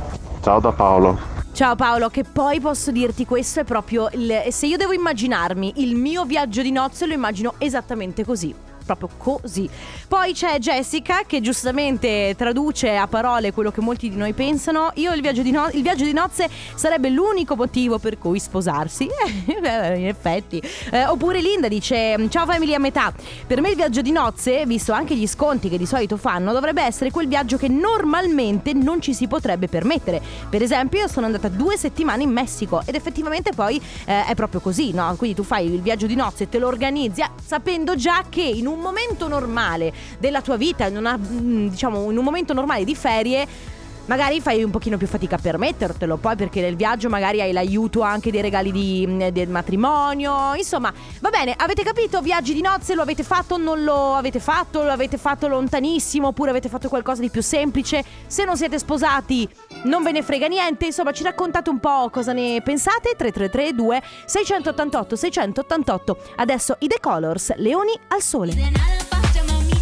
Ciao 0.43 0.61
da 0.61 0.73
Paolo. 0.73 1.19
Ciao 1.53 1.75
Paolo, 1.75 2.09
che 2.09 2.25
poi 2.25 2.61
posso 2.61 2.91
dirti 2.91 3.25
questo 3.25 3.61
è 3.61 3.65
proprio 3.65 4.09
il, 4.13 4.45
se 4.49 4.67
io 4.67 4.77
devo 4.77 4.93
immaginarmi 4.93 5.75
il 5.77 5.97
mio 5.97 6.25
viaggio 6.25 6.61
di 6.61 6.71
nozze 6.71 7.07
lo 7.07 7.15
immagino 7.15 7.55
esattamente 7.59 8.25
così. 8.25 8.55
Proprio 8.95 9.19
così. 9.19 9.69
Poi 10.09 10.33
c'è 10.33 10.59
Jessica 10.59 11.23
che 11.27 11.41
giustamente 11.41 12.35
traduce 12.37 12.97
a 12.97 13.07
parole 13.07 13.53
quello 13.53 13.71
che 13.71 13.81
molti 13.81 14.11
di 14.11 14.17
noi 14.17 14.33
pensano. 14.33 14.91
Io 14.95 15.13
il 15.13 15.21
viaggio 15.21 15.43
di, 15.43 15.51
no- 15.51 15.69
il 15.73 15.83
viaggio 15.83 16.05
di 16.05 16.13
nozze 16.13 16.49
sarebbe 16.75 17.09
l'unico 17.09 17.57
motivo 17.57 17.99
per 17.99 18.19
cui 18.19 18.39
sposarsi. 18.39 19.09
In 19.47 20.07
effetti. 20.07 20.63
Eh, 20.91 21.07
oppure 21.07 21.41
Linda 21.41 21.69
dice: 21.69 22.17
Ciao 22.29 22.47
famiglia 22.47 22.77
a 22.77 22.81
metà. 22.81 23.13
Per 23.47 23.61
me 23.61 23.71
il 23.71 23.77
viaggio 23.77 24.03
di 24.03 24.11
nozze, 24.11 24.67
visto 24.67 24.93
anche 24.93 25.17
gli 25.17 25.27
sconti 25.27 25.69
che 25.69 25.79
di 25.79 25.87
solito 25.87 26.17
fanno, 26.17 26.53
dovrebbe 26.53 26.83
essere 26.83 27.11
quel 27.11 27.29
viaggio 27.29 27.57
che 27.57 27.69
normalmente 27.69 28.73
non 28.73 29.01
ci 29.01 29.15
si 29.15 29.27
potrebbe 29.27 29.69
permettere. 29.69 30.21
Per 30.49 30.63
esempio, 30.63 31.01
io 31.01 31.09
sono 31.09 31.27
andata 31.27 31.49
due 31.49 31.77
settimane 31.77 32.23
in 32.23 32.31
Messico 32.31 32.83
ed 32.85 32.95
effettivamente 32.95 33.53
poi 33.53 33.81
eh, 34.05 34.27
è 34.27 34.35
proprio 34.35 34.61
così, 34.61 34.93
no? 34.93 35.15
Quindi 35.17 35.37
tu 35.37 35.43
fai 35.43 35.73
il 35.73 35.81
viaggio 35.81 36.07
di 36.07 36.15
nozze, 36.15 36.49
te 36.49 36.59
lo 36.59 36.67
organizzi 36.67 37.23
sapendo 37.45 37.95
già 37.95 38.25
che 38.29 38.43
in 38.43 38.67
un 38.67 38.81
momento 38.83 39.29
normale 39.29 39.93
della 40.19 40.43
tua 40.43 40.57
vita, 40.57 40.87
in 40.87 40.97
una, 40.97 41.17
mm, 41.17 41.69
diciamo 41.69 42.11
in 42.11 42.19
un 42.19 42.25
momento 42.25 42.53
normale 42.53 42.85
di 42.85 42.95
ferie. 42.95 43.47
Magari 44.07 44.41
fai 44.41 44.63
un 44.65 44.71
pochino 44.71 44.97
più 44.97 45.07
fatica 45.07 45.37
a 45.37 45.39
permettertelo, 45.39 46.17
poi 46.17 46.35
perché 46.35 46.61
nel 46.61 46.75
viaggio 46.75 47.09
magari 47.09 47.41
hai 47.41 47.53
l'aiuto 47.53 48.03
anche 48.03 48.31
dei 48.33 48.43
regali 48.43 48.73
di- 48.73 49.07
mm, 49.09 49.29
del 49.29 49.49
matrimonio. 49.49 50.55
Insomma, 50.55 50.93
va 51.21 51.31
bene, 51.31 51.55
avete 51.57 51.83
capito? 51.83 52.21
Viaggi 52.21 52.53
di 52.53 52.61
nozze 52.61 52.95
lo 52.95 53.03
avete 53.03 53.23
fatto, 53.23 53.57
non 53.57 53.85
lo 53.85 54.15
avete 54.15 54.41
fatto, 54.41 54.83
lo 54.83 54.91
avete 54.91 55.19
fatto 55.19 55.47
lontanissimo, 55.47 56.29
oppure 56.29 56.51
avete 56.51 56.69
fatto 56.69 56.89
qualcosa 56.89 57.21
di 57.21 57.31
più 57.31 57.43
semplice. 57.43 58.05
Se 58.27 58.45
non 58.45 58.57
siete 58.57 58.79
sposati, 58.79 59.49
non 59.85 60.03
ve 60.03 60.13
ne 60.13 60.23
frega 60.23 60.49
niente. 60.49 60.87
Insomma, 60.87 61.13
ci 61.13 61.23
raccontate 61.23 61.71
un 61.71 61.79
po' 61.79 62.11
cosa 62.11 62.33
ne 62.33 62.61
pensate. 62.63 63.15
3332 63.17 64.03
688 64.27 65.17
688. 65.17 66.19
Adesso 66.37 66.77
i 66.81 66.89
The 66.89 66.99
Colors, 67.01 67.55
Leoni 67.57 67.93
al 68.09 68.21
sole. 68.21 68.53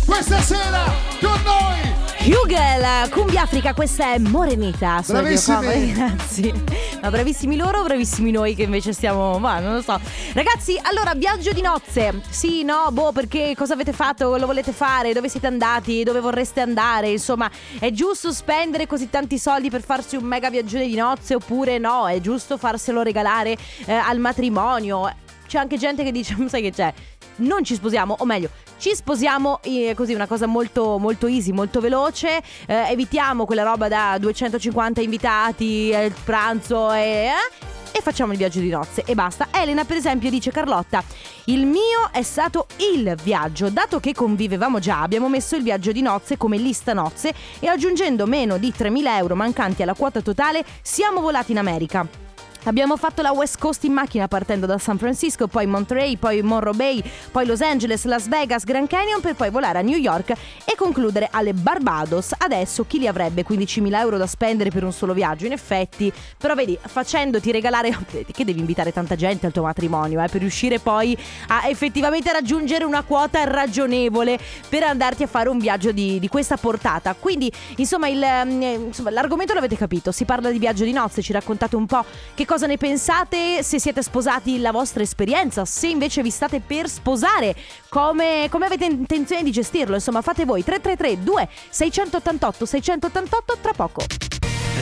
Questa 0.06 0.40
sera 0.40 0.84
con 1.20 1.40
noi 1.44 1.99
Hugel, 2.22 3.08
Cumbia 3.08 3.42
Africa, 3.42 3.72
questa 3.72 4.12
è 4.12 4.18
Morenita 4.18 5.00
su 5.02 5.12
Radio 5.12 5.22
Bravissimi. 5.22 5.56
Company, 5.56 5.94
Ragazzi, 5.96 6.52
ma 7.00 7.10
bravissimi 7.10 7.56
loro, 7.56 7.82
bravissimi 7.82 8.30
noi 8.30 8.54
che 8.54 8.64
invece 8.64 8.92
stiamo, 8.92 9.38
ma 9.38 9.58
non 9.58 9.72
lo 9.72 9.80
so. 9.80 9.98
Ragazzi, 10.34 10.78
allora 10.82 11.14
viaggio 11.14 11.52
di 11.52 11.62
nozze. 11.62 12.20
Sì, 12.28 12.62
no, 12.62 12.88
boh, 12.92 13.12
perché 13.12 13.54
cosa 13.56 13.72
avete 13.72 13.92
fatto? 13.94 14.36
Lo 14.36 14.44
volete 14.44 14.72
fare? 14.72 15.14
Dove 15.14 15.30
siete 15.30 15.46
andati? 15.46 16.02
Dove 16.02 16.20
vorreste 16.20 16.60
andare? 16.60 17.08
Insomma, 17.08 17.50
è 17.78 17.90
giusto 17.90 18.32
spendere 18.32 18.86
così 18.86 19.08
tanti 19.08 19.38
soldi 19.38 19.70
per 19.70 19.82
farsi 19.82 20.16
un 20.16 20.24
mega 20.24 20.50
viaggione 20.50 20.86
di 20.86 20.96
nozze 20.96 21.34
oppure 21.34 21.78
no? 21.78 22.06
È 22.06 22.20
giusto 22.20 22.58
farselo 22.58 23.00
regalare 23.00 23.56
eh, 23.86 23.94
al 23.94 24.18
matrimonio? 24.18 25.10
C'è 25.46 25.58
anche 25.58 25.78
gente 25.78 26.04
che 26.04 26.12
dice, 26.12 26.36
sai 26.48 26.60
che 26.60 26.70
c'è? 26.70 26.92
Non 27.40 27.64
ci 27.64 27.74
sposiamo, 27.74 28.16
o 28.18 28.24
meglio, 28.24 28.50
ci 28.78 28.94
sposiamo 28.94 29.60
eh, 29.62 29.94
così, 29.94 30.14
una 30.14 30.26
cosa 30.26 30.46
molto, 30.46 30.98
molto 30.98 31.26
easy, 31.26 31.52
molto 31.52 31.80
veloce. 31.80 32.42
eh, 32.66 32.90
evitiamo 32.90 33.44
quella 33.44 33.62
roba 33.62 33.88
da 33.88 34.16
250 34.18 35.00
invitati, 35.00 35.90
eh, 35.90 36.06
il 36.06 36.14
pranzo 36.24 36.92
e. 36.92 37.00
eh, 37.00 37.68
e 37.92 38.00
facciamo 38.02 38.30
il 38.32 38.38
viaggio 38.38 38.60
di 38.60 38.68
nozze 38.68 39.02
e 39.04 39.14
basta. 39.14 39.48
Elena, 39.50 39.84
per 39.84 39.96
esempio, 39.96 40.30
dice 40.30 40.50
Carlotta: 40.50 41.02
Il 41.46 41.66
mio 41.66 42.10
è 42.12 42.22
stato 42.22 42.66
il 42.94 43.16
viaggio. 43.22 43.68
Dato 43.68 43.98
che 44.00 44.14
convivevamo 44.14 44.78
già, 44.78 45.02
abbiamo 45.02 45.28
messo 45.28 45.56
il 45.56 45.62
viaggio 45.62 45.90
di 45.92 46.00
nozze 46.00 46.36
come 46.36 46.56
lista 46.56 46.92
nozze 46.92 47.34
e 47.58 47.66
aggiungendo 47.66 48.26
meno 48.26 48.58
di 48.58 48.72
3.000 48.76 49.16
euro 49.16 49.34
mancanti 49.34 49.82
alla 49.82 49.94
quota 49.94 50.20
totale, 50.20 50.64
siamo 50.82 51.20
volati 51.20 51.50
in 51.50 51.58
America. 51.58 52.29
Abbiamo 52.64 52.98
fatto 52.98 53.22
la 53.22 53.32
West 53.32 53.58
Coast 53.58 53.84
in 53.84 53.92
macchina 53.94 54.28
partendo 54.28 54.66
da 54.66 54.76
San 54.76 54.98
Francisco, 54.98 55.46
poi 55.46 55.64
Monterey, 55.66 56.18
poi 56.18 56.42
Monroe 56.42 56.74
Bay, 56.74 57.02
poi 57.30 57.46
Los 57.46 57.62
Angeles, 57.62 58.04
Las 58.04 58.28
Vegas, 58.28 58.64
Grand 58.64 58.86
Canyon 58.86 59.22
per 59.22 59.34
poi 59.34 59.48
volare 59.48 59.78
a 59.78 59.80
New 59.80 59.96
York 59.96 60.30
e 60.30 60.76
concludere 60.76 61.28
alle 61.30 61.54
Barbados. 61.54 62.34
Adesso 62.36 62.84
chi 62.86 62.98
li 62.98 63.06
avrebbe 63.06 63.46
15.000 63.46 63.94
euro 63.96 64.18
da 64.18 64.26
spendere 64.26 64.68
per 64.68 64.84
un 64.84 64.92
solo 64.92 65.14
viaggio? 65.14 65.46
In 65.46 65.52
effetti, 65.52 66.12
però 66.36 66.54
vedi, 66.54 66.78
facendoti 66.80 67.50
regalare, 67.50 67.96
che 68.30 68.44
devi 68.44 68.60
invitare 68.60 68.92
tanta 68.92 69.16
gente 69.16 69.46
al 69.46 69.52
tuo 69.52 69.62
matrimonio, 69.62 70.22
eh, 70.22 70.28
per 70.28 70.40
riuscire 70.40 70.78
poi 70.80 71.16
a 71.48 71.66
effettivamente 71.66 72.30
raggiungere 72.30 72.84
una 72.84 73.02
quota 73.04 73.42
ragionevole 73.44 74.38
per 74.68 74.82
andarti 74.82 75.22
a 75.22 75.26
fare 75.26 75.48
un 75.48 75.58
viaggio 75.58 75.92
di, 75.92 76.18
di 76.18 76.28
questa 76.28 76.58
portata. 76.58 77.14
Quindi, 77.18 77.50
insomma, 77.76 78.08
il, 78.08 78.22
eh, 78.22 78.74
insomma, 78.74 79.08
l'argomento 79.08 79.54
l'avete 79.54 79.76
capito, 79.76 80.12
si 80.12 80.26
parla 80.26 80.50
di 80.50 80.58
viaggio 80.58 80.84
di 80.84 80.92
nozze, 80.92 81.22
ci 81.22 81.32
raccontate 81.32 81.74
un 81.74 81.86
po' 81.86 82.04
che 82.34 82.48
cosa 82.50 82.66
ne 82.66 82.78
pensate, 82.78 83.62
se 83.62 83.78
siete 83.78 84.02
sposati 84.02 84.58
la 84.58 84.72
vostra 84.72 85.04
esperienza, 85.04 85.64
se 85.64 85.86
invece 85.86 86.20
vi 86.20 86.30
state 86.30 86.58
per 86.58 86.88
sposare, 86.88 87.54
come, 87.88 88.48
come 88.50 88.66
avete 88.66 88.86
intenzione 88.86 89.44
di 89.44 89.52
gestirlo, 89.52 89.94
insomma 89.94 90.20
fate 90.20 90.44
voi. 90.44 90.64
333 90.64 91.22
2 91.22 91.48
688 91.68 92.66
688 92.66 93.58
tra 93.60 93.72
poco. 93.72 94.02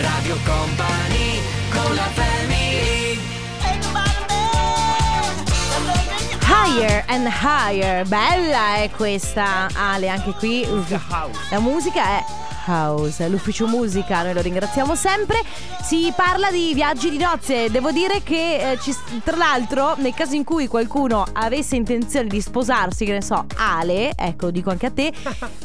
Radio 0.01 0.39
Company 0.47 1.41
con 1.71 1.95
la 1.95 2.09
family. 2.15 2.57
Higher 6.51 7.05
and 7.09 7.27
Higher, 7.27 8.07
bella 8.07 8.77
è 8.77 8.91
questa 8.97 9.69
Ale 9.75 10.09
anche 10.09 10.33
qui. 10.39 10.67
La 11.51 11.59
musica 11.59 12.03
è 12.03 12.25
House, 12.69 13.27
l'ufficio 13.29 13.67
musica, 13.67 14.23
noi 14.23 14.35
lo 14.35 14.41
ringraziamo 14.43 14.95
sempre. 14.95 15.39
Si 15.83 16.13
parla 16.15 16.51
di 16.51 16.73
viaggi 16.75 17.09
di 17.11 17.17
nozze. 17.19 17.71
Devo 17.71 17.91
dire 17.91 18.23
che, 18.23 18.73
eh, 18.73 18.79
ci- 18.81 18.95
tra 19.25 19.37
l'altro, 19.37 19.95
nel 19.97 20.13
caso 20.15 20.35
in 20.35 20.45
cui 20.45 20.67
qualcuno 20.69 21.25
avesse 21.33 21.77
intenzione 21.77 22.29
di 22.29 22.41
sposarsi, 22.41 23.05
che 23.07 23.13
ne 23.13 23.23
so, 23.23 23.47
Ale, 23.57 24.13
ecco, 24.15 24.51
dico 24.51 24.69
anche 24.71 24.87
a 24.87 24.91
te, 24.91 25.13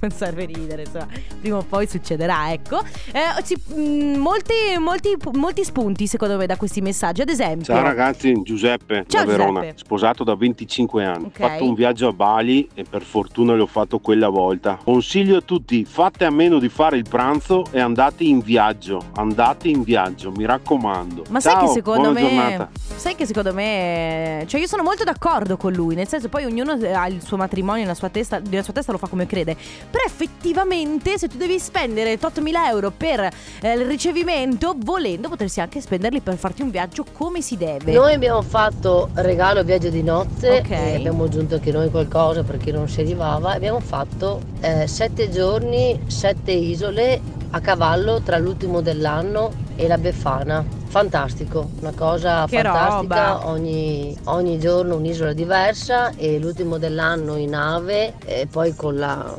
non 0.00 0.10
serve 0.10 0.44
ridere, 0.44 0.82
insomma, 0.82 1.06
prima 1.40 1.56
o 1.58 1.62
poi 1.66 1.86
succederà, 1.86 2.52
ecco. 2.52 2.80
Eh, 3.12 3.42
ci- 3.44 3.56
mh, 3.74 4.18
molti, 4.18 4.52
molti, 4.78 5.16
molti 5.34 5.64
spunti, 5.64 6.06
secondo 6.06 6.36
me, 6.36 6.46
da 6.46 6.56
questi 6.56 6.80
messaggi. 6.80 7.22
Ad 7.22 7.28
esempio, 7.30 7.72
Ciao 7.74 7.82
ragazzi, 7.82 8.38
Giuseppe 8.42 9.04
Ciao, 9.08 9.24
da 9.24 9.30
Verona, 9.30 9.60
Giuseppe. 9.60 9.78
sposato 9.78 10.24
da 10.24 10.34
25 10.34 11.04
anni. 11.04 11.24
Ho 11.26 11.30
fatto 11.32 11.64
un 11.64 11.74
viaggio 11.74 12.08
a 12.08 12.12
Bali 12.12 12.68
e 12.74 12.84
per 12.84 13.02
fortuna 13.02 13.54
l'ho 13.54 13.66
fatto 13.66 13.98
quella 13.98 14.28
volta. 14.28 14.78
Consiglio 14.82 15.36
a 15.38 15.40
tutti, 15.40 15.84
fate 15.84 16.01
a 16.04 16.30
meno 16.30 16.58
di 16.58 16.68
fare 16.68 16.96
il 16.96 17.04
pranzo 17.08 17.64
e 17.70 17.80
andate 17.80 18.24
in 18.24 18.40
viaggio. 18.40 19.00
Andate 19.14 19.68
in 19.68 19.82
viaggio, 19.82 20.30
mi 20.32 20.44
raccomando. 20.44 21.24
Ma 21.28 21.40
sai 21.40 21.52
Ciao, 21.54 21.66
che 21.66 21.72
secondo 21.72 22.12
me. 22.12 22.20
giornata. 22.20 22.68
Sai 22.96 23.14
che 23.14 23.26
secondo 23.26 23.52
me. 23.52 24.44
Cioè, 24.46 24.60
io 24.60 24.66
sono 24.66 24.82
molto 24.82 25.04
d'accordo 25.04 25.56
con 25.56 25.72
lui. 25.72 25.94
Nel 25.94 26.08
senso, 26.08 26.28
poi 26.28 26.44
ognuno 26.44 26.72
ha 26.72 27.06
il 27.08 27.22
suo 27.22 27.36
matrimonio 27.36 27.82
nella 27.82 27.94
sua 27.94 28.08
testa. 28.08 28.40
Nella 28.48 28.62
sua 28.62 28.72
testa 28.72 28.92
lo 28.92 28.98
fa 28.98 29.06
come 29.08 29.26
crede. 29.26 29.54
Però 29.90 30.04
effettivamente, 30.06 31.18
se 31.18 31.28
tu 31.28 31.36
devi 31.36 31.58
spendere 31.58 32.14
8.000 32.14 32.66
euro 32.68 32.90
per 32.90 33.20
eh, 33.20 33.72
il 33.74 33.86
ricevimento, 33.86 34.74
volendo, 34.76 35.28
potresti 35.28 35.60
anche 35.60 35.80
spenderli 35.80 36.20
per 36.20 36.36
farti 36.36 36.62
un 36.62 36.70
viaggio 36.70 37.04
come 37.12 37.40
si 37.40 37.56
deve. 37.56 37.92
Noi 37.92 38.12
abbiamo 38.14 38.42
fatto 38.42 39.10
regalo 39.14 39.62
viaggio 39.62 39.88
di 39.88 40.02
nozze 40.02 40.58
Ok. 40.58 40.70
e 40.70 40.94
abbiamo 40.96 41.24
aggiunto 41.24 41.54
anche 41.54 41.70
noi 41.72 41.90
qualcosa 41.90 42.42
perché 42.42 42.72
non 42.72 42.88
si 42.88 43.00
arrivava. 43.00 43.52
Abbiamo 43.52 43.80
fatto 43.80 44.40
eh, 44.60 44.86
sette 44.86 45.30
giorni, 45.30 45.91
sette 46.06 46.52
isole 46.52 47.20
a 47.50 47.60
cavallo 47.60 48.20
tra 48.22 48.38
l'ultimo 48.38 48.80
dell'anno 48.80 49.50
e 49.76 49.86
la 49.86 49.98
Befana. 49.98 50.64
Fantastico, 50.88 51.70
una 51.80 51.92
cosa 51.96 52.44
Che 52.46 52.56
fantastica, 52.60 53.48
ogni, 53.48 54.14
ogni 54.24 54.58
giorno 54.58 54.96
un'isola 54.96 55.32
diversa 55.32 56.12
e 56.16 56.38
l'ultimo 56.38 56.76
dell'anno 56.76 57.36
in 57.36 57.50
nave 57.50 58.14
e 58.26 58.46
poi 58.50 58.74
con, 58.74 58.96
la- 58.98 59.34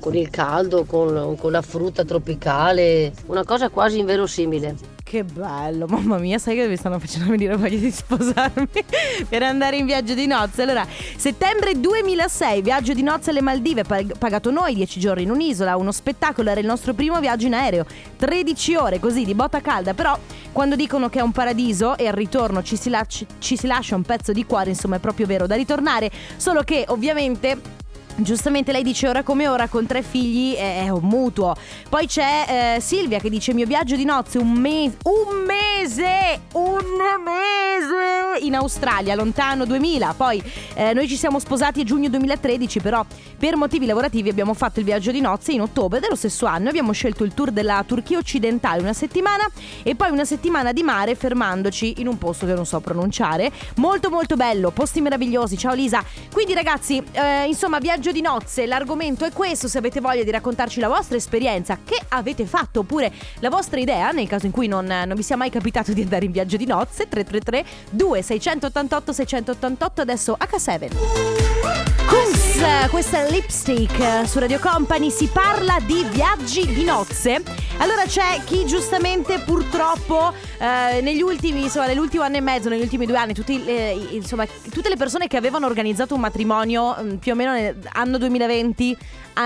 con 0.00 0.14
il 0.14 0.28
caldo, 0.28 0.84
con, 0.84 1.34
con 1.38 1.50
la 1.50 1.62
frutta 1.62 2.04
tropicale, 2.04 3.12
una 3.26 3.44
cosa 3.44 3.70
quasi 3.70 4.00
inverosimile. 4.00 4.96
Che 5.08 5.24
bello, 5.24 5.86
mamma 5.86 6.18
mia, 6.18 6.36
sai 6.36 6.54
che 6.54 6.68
mi 6.68 6.76
stanno 6.76 6.98
facendo 6.98 7.30
venire 7.30 7.56
voglia 7.56 7.78
di 7.78 7.90
sposarmi? 7.90 8.68
Per 9.26 9.42
andare 9.42 9.78
in 9.78 9.86
viaggio 9.86 10.12
di 10.12 10.26
nozze. 10.26 10.60
Allora, 10.60 10.86
settembre 11.16 11.80
2006, 11.80 12.60
viaggio 12.60 12.92
di 12.92 13.02
nozze 13.02 13.30
alle 13.30 13.40
Maldive, 13.40 13.84
pag- 13.84 14.18
pagato 14.18 14.50
noi 14.50 14.74
10 14.74 15.00
giorni 15.00 15.22
in 15.22 15.30
un'isola, 15.30 15.78
uno 15.78 15.92
spettacolo, 15.92 16.50
era 16.50 16.60
il 16.60 16.66
nostro 16.66 16.92
primo 16.92 17.18
viaggio 17.20 17.46
in 17.46 17.54
aereo, 17.54 17.86
13 18.18 18.74
ore 18.74 18.98
così 19.00 19.24
di 19.24 19.34
botta 19.34 19.62
calda, 19.62 19.94
però 19.94 20.14
quando 20.52 20.76
dicono 20.76 21.08
che 21.08 21.20
è 21.20 21.22
un 21.22 21.32
paradiso 21.32 21.96
e 21.96 22.06
al 22.06 22.12
ritorno 22.12 22.62
ci 22.62 22.76
si, 22.76 22.90
lac- 22.90 23.24
ci 23.38 23.56
si 23.56 23.66
lascia 23.66 23.96
un 23.96 24.02
pezzo 24.02 24.32
di 24.32 24.44
cuore, 24.44 24.68
insomma 24.68 24.96
è 24.96 25.00
proprio 25.00 25.24
vero 25.24 25.46
da 25.46 25.54
ritornare, 25.54 26.10
solo 26.36 26.60
che 26.60 26.84
ovviamente... 26.88 27.86
Giustamente 28.20 28.72
lei 28.72 28.82
dice 28.82 29.08
ora 29.08 29.22
come 29.22 29.46
ora 29.46 29.68
con 29.68 29.86
tre 29.86 30.02
figli 30.02 30.54
è 30.54 30.88
un 30.88 31.04
mutuo. 31.04 31.54
Poi 31.88 32.06
c'è 32.08 32.74
eh, 32.76 32.80
Silvia 32.80 33.20
che 33.20 33.30
dice 33.30 33.54
mio 33.54 33.64
viaggio 33.64 33.94
di 33.94 34.04
nozze 34.04 34.38
un 34.38 34.50
mese, 34.50 34.96
un 35.04 35.44
mese, 35.46 36.40
un 36.54 36.78
mese 37.22 38.44
in 38.44 38.56
Australia, 38.56 39.14
lontano 39.14 39.64
2000. 39.64 40.14
Poi 40.16 40.42
eh, 40.74 40.92
noi 40.94 41.06
ci 41.06 41.16
siamo 41.16 41.38
sposati 41.38 41.80
a 41.80 41.84
giugno 41.84 42.08
2013, 42.08 42.80
però 42.80 43.04
per 43.38 43.56
motivi 43.56 43.86
lavorativi 43.86 44.28
abbiamo 44.28 44.52
fatto 44.54 44.80
il 44.80 44.84
viaggio 44.84 45.12
di 45.12 45.20
nozze 45.20 45.52
in 45.52 45.60
ottobre 45.60 46.00
dello 46.00 46.16
stesso 46.16 46.46
anno. 46.46 46.68
Abbiamo 46.68 46.92
scelto 46.92 47.22
il 47.22 47.34
tour 47.34 47.52
della 47.52 47.84
Turchia 47.86 48.18
occidentale 48.18 48.80
una 48.80 48.92
settimana 48.92 49.48
e 49.84 49.94
poi 49.94 50.10
una 50.10 50.24
settimana 50.24 50.72
di 50.72 50.82
mare 50.82 51.14
fermandoci 51.14 51.94
in 51.98 52.08
un 52.08 52.18
posto 52.18 52.46
che 52.46 52.54
non 52.54 52.66
so 52.66 52.80
pronunciare. 52.80 53.52
Molto 53.76 54.10
molto 54.10 54.34
bello, 54.34 54.70
posti 54.70 55.00
meravigliosi. 55.00 55.56
Ciao 55.56 55.74
Lisa. 55.74 56.02
Quindi 56.32 56.54
ragazzi, 56.54 57.02
eh, 57.12 57.44
insomma, 57.46 57.78
viaggio 57.78 58.07
di 58.12 58.20
nozze, 58.20 58.66
l'argomento 58.66 59.24
è 59.24 59.32
questo, 59.32 59.68
se 59.68 59.78
avete 59.78 60.00
voglia 60.00 60.22
di 60.22 60.30
raccontarci 60.30 60.80
la 60.80 60.88
vostra 60.88 61.16
esperienza, 61.16 61.78
che 61.84 62.00
avete 62.08 62.46
fatto 62.46 62.80
oppure 62.80 63.12
la 63.40 63.50
vostra 63.50 63.80
idea, 63.80 64.10
nel 64.10 64.28
caso 64.28 64.46
in 64.46 64.52
cui 64.52 64.66
non, 64.66 64.86
non 64.86 65.14
vi 65.14 65.22
sia 65.22 65.36
mai 65.36 65.50
capitato 65.50 65.92
di 65.92 66.02
andare 66.02 66.24
in 66.24 66.32
viaggio 66.32 66.56
di 66.56 66.66
nozze, 66.66 67.08
333 67.08 67.64
2688 67.90 69.12
688 69.12 70.00
adesso 70.00 70.36
H7. 70.38 72.37
Kunz, 72.58 72.90
questa 72.90 73.24
è 73.24 73.30
Lipstick 73.30 74.00
eh, 74.00 74.26
su 74.26 74.40
Radio 74.40 74.58
Company, 74.58 75.10
si 75.10 75.28
parla 75.28 75.78
di 75.86 76.04
viaggi 76.10 76.66
di 76.66 76.82
nozze. 76.82 77.40
Allora 77.76 78.02
c'è 78.02 78.40
chi 78.44 78.66
giustamente 78.66 79.38
purtroppo 79.38 80.32
eh, 80.58 81.00
negli 81.00 81.20
ultimi, 81.20 81.62
insomma, 81.62 81.86
nell'ultimo 81.86 82.24
anno 82.24 82.36
e 82.36 82.40
mezzo, 82.40 82.68
negli 82.68 82.80
ultimi 82.80 83.06
due 83.06 83.16
anni, 83.16 83.32
tutti, 83.32 83.64
eh, 83.64 84.08
insomma, 84.10 84.44
tutte 84.72 84.88
le 84.88 84.96
persone 84.96 85.28
che 85.28 85.36
avevano 85.36 85.66
organizzato 85.66 86.14
un 86.14 86.20
matrimonio 86.20 86.96
mm, 87.00 87.14
più 87.16 87.30
o 87.30 87.34
meno 87.36 87.52
nell'anno 87.52 88.18
2020, 88.18 88.96
a- 88.96 89.02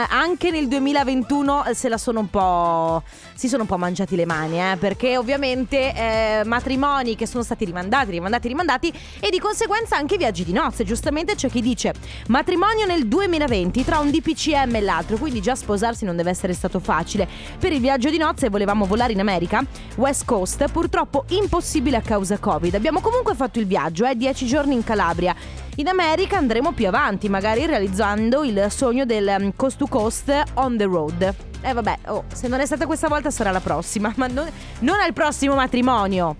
anche 0.08 0.50
nel 0.50 0.68
2021 0.68 1.66
eh, 1.66 1.74
se 1.74 1.88
la 1.88 1.98
sono 1.98 2.20
un 2.20 2.30
po'. 2.30 3.02
si 3.34 3.48
sono 3.48 3.62
un 3.62 3.68
po' 3.68 3.76
mangiati 3.76 4.16
le 4.16 4.24
mani, 4.24 4.58
eh, 4.60 4.76
perché 4.76 5.16
ovviamente 5.16 5.92
eh, 5.94 6.42
matrimoni 6.44 7.14
che 7.14 7.26
sono 7.26 7.42
stati 7.42 7.64
rimandati, 7.64 8.10
rimandati, 8.10 8.48
rimandati 8.48 8.92
e 9.20 9.30
di 9.30 9.38
conseguenza 9.38 9.96
anche 9.96 10.16
viaggi 10.16 10.44
di 10.44 10.52
nozze. 10.52 10.84
Giustamente 10.84 11.34
c'è 11.34 11.50
chi 11.50 11.60
dice 11.60 11.92
matrimonio 12.28 12.86
nel 12.86 13.06
2020 13.06 13.84
tra 13.84 13.98
un 13.98 14.10
DPCM 14.10 14.76
e 14.76 14.80
l'altro, 14.80 15.16
quindi 15.18 15.40
già 15.40 15.54
sposarsi 15.54 16.04
non 16.04 16.16
deve 16.16 16.30
essere 16.30 16.54
stato 16.54 16.80
facile. 16.80 17.28
Per 17.58 17.72
il 17.72 17.80
viaggio 17.80 18.08
di 18.08 18.18
nozze 18.18 18.48
volevamo 18.48 18.86
volare 18.86 19.12
in 19.12 19.20
America, 19.20 19.62
West 19.96 20.24
Coast, 20.24 20.70
purtroppo 20.70 21.24
impossibile 21.28 21.98
a 21.98 22.02
causa 22.02 22.38
Covid. 22.38 22.74
Abbiamo 22.74 23.00
comunque 23.00 23.34
fatto 23.34 23.58
il 23.58 23.66
viaggio, 23.66 24.06
eh, 24.06 24.16
10 24.16 24.46
giorni 24.46 24.74
in 24.74 24.84
Calabria. 24.84 25.34
In 25.76 25.88
America 25.88 26.36
andremo 26.36 26.72
più 26.72 26.86
avanti, 26.86 27.30
magari 27.30 27.64
realizzando 27.64 28.44
il 28.44 28.66
sogno 28.68 29.06
del 29.06 29.34
um, 29.38 29.52
coast 29.56 29.78
to 29.78 29.86
coast 29.86 30.42
on 30.54 30.76
the 30.76 30.84
road. 30.84 31.34
E 31.62 31.72
vabbè, 31.72 31.98
oh, 32.08 32.24
se 32.30 32.46
non 32.46 32.60
è 32.60 32.66
stata 32.66 32.84
questa 32.84 33.08
volta 33.08 33.30
sarà 33.30 33.50
la 33.50 33.60
prossima, 33.60 34.12
ma 34.16 34.26
non, 34.26 34.46
non 34.80 35.00
al 35.00 35.14
prossimo 35.14 35.54
matrimonio. 35.54 36.36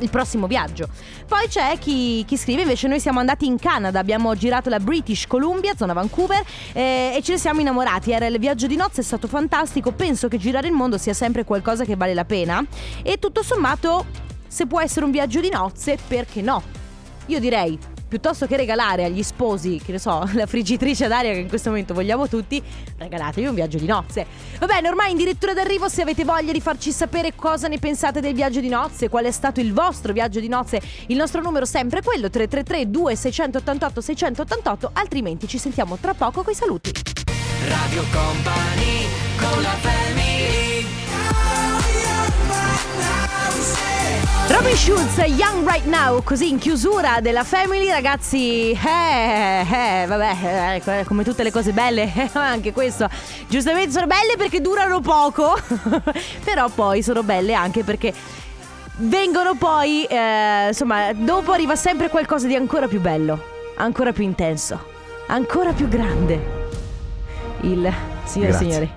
Il 0.00 0.10
prossimo 0.10 0.48
viaggio. 0.48 0.88
Poi 1.28 1.46
c'è 1.46 1.78
chi, 1.78 2.24
chi 2.24 2.36
scrive 2.36 2.62
invece: 2.62 2.88
Noi 2.88 2.98
siamo 2.98 3.20
andati 3.20 3.46
in 3.46 3.60
Canada, 3.60 4.00
abbiamo 4.00 4.34
girato 4.34 4.68
la 4.68 4.80
British 4.80 5.28
Columbia, 5.28 5.76
zona 5.76 5.92
Vancouver, 5.92 6.42
eh, 6.72 7.14
e 7.14 7.22
ce 7.22 7.32
ne 7.32 7.38
siamo 7.38 7.60
innamorati. 7.60 8.10
Era 8.10 8.26
il 8.26 8.40
viaggio 8.40 8.66
di 8.66 8.74
nozze, 8.74 9.02
è 9.02 9.04
stato 9.04 9.28
fantastico. 9.28 9.92
Penso 9.92 10.26
che 10.26 10.36
girare 10.36 10.66
il 10.66 10.72
mondo 10.72 10.98
sia 10.98 11.14
sempre 11.14 11.44
qualcosa 11.44 11.84
che 11.84 11.94
vale 11.94 12.12
la 12.12 12.24
pena. 12.24 12.64
E 13.04 13.20
tutto 13.20 13.44
sommato, 13.44 14.06
se 14.48 14.66
può 14.66 14.80
essere 14.80 15.04
un 15.04 15.12
viaggio 15.12 15.38
di 15.38 15.48
nozze, 15.48 15.96
perché 16.08 16.42
no? 16.42 16.60
Io 17.26 17.38
direi 17.38 17.96
piuttosto 18.08 18.46
che 18.46 18.56
regalare 18.56 19.04
agli 19.04 19.22
sposi, 19.22 19.80
che 19.84 19.92
ne 19.92 19.98
so, 19.98 20.28
la 20.32 20.46
friggitrice 20.46 21.04
ad 21.04 21.12
aria 21.12 21.32
che 21.32 21.38
in 21.38 21.48
questo 21.48 21.68
momento 21.68 21.94
vogliamo 21.94 22.28
tutti, 22.28 22.62
regalatevi 22.96 23.46
un 23.46 23.54
viaggio 23.54 23.78
di 23.78 23.86
nozze. 23.86 24.26
Va 24.58 24.66
bene, 24.66 24.88
ormai 24.88 25.10
in 25.10 25.16
dirittura 25.16 25.52
d'arrivo, 25.52 25.88
se 25.88 26.02
avete 26.02 26.24
voglia 26.24 26.52
di 26.52 26.60
farci 26.60 26.90
sapere 26.90 27.34
cosa 27.34 27.68
ne 27.68 27.78
pensate 27.78 28.20
del 28.20 28.34
viaggio 28.34 28.60
di 28.60 28.68
nozze, 28.68 29.08
qual 29.08 29.24
è 29.24 29.30
stato 29.30 29.60
il 29.60 29.72
vostro 29.72 30.12
viaggio 30.12 30.40
di 30.40 30.48
nozze, 30.48 30.80
il 31.06 31.16
nostro 31.16 31.40
numero 31.40 31.64
è 31.64 31.68
sempre 31.68 32.02
quello 32.02 32.30
333 32.30 32.90
2688 32.90 34.00
688, 34.00 34.90
altrimenti 34.94 35.46
ci 35.46 35.58
sentiamo 35.58 35.96
tra 36.00 36.14
poco 36.14 36.42
coi 36.42 36.54
saluti. 36.54 36.92
Radio 37.66 38.02
Company 38.10 39.06
con 39.36 39.62
la 39.62 39.76
family 39.80 40.67
Robin 44.68 44.84
Schulz, 44.84 45.16
Young 45.24 45.66
Right 45.66 45.86
Now, 45.86 46.22
così 46.22 46.50
in 46.50 46.58
chiusura 46.58 47.20
della 47.22 47.42
Family, 47.42 47.88
ragazzi, 47.88 48.72
eh, 48.72 49.60
eh, 49.60 50.04
vabbè, 50.06 50.82
eh, 50.84 51.04
come 51.06 51.24
tutte 51.24 51.42
le 51.42 51.50
cose 51.50 51.72
belle, 51.72 52.02
eh, 52.14 52.28
anche 52.34 52.74
questo, 52.74 53.08
giustamente 53.48 53.92
sono 53.92 54.06
belle 54.06 54.36
perché 54.36 54.60
durano 54.60 55.00
poco, 55.00 55.56
però 56.44 56.68
poi 56.68 57.02
sono 57.02 57.22
belle 57.22 57.54
anche 57.54 57.82
perché 57.82 58.12
vengono 58.96 59.54
poi, 59.54 60.04
eh, 60.04 60.66
insomma, 60.66 61.14
dopo 61.14 61.52
arriva 61.52 61.74
sempre 61.74 62.10
qualcosa 62.10 62.46
di 62.46 62.54
ancora 62.54 62.88
più 62.88 63.00
bello, 63.00 63.42
ancora 63.76 64.12
più 64.12 64.24
intenso, 64.24 64.78
ancora 65.28 65.72
più 65.72 65.88
grande. 65.88 66.56
Il, 67.60 67.90
signore 68.24 68.50
e 68.50 68.54
signori, 68.54 68.90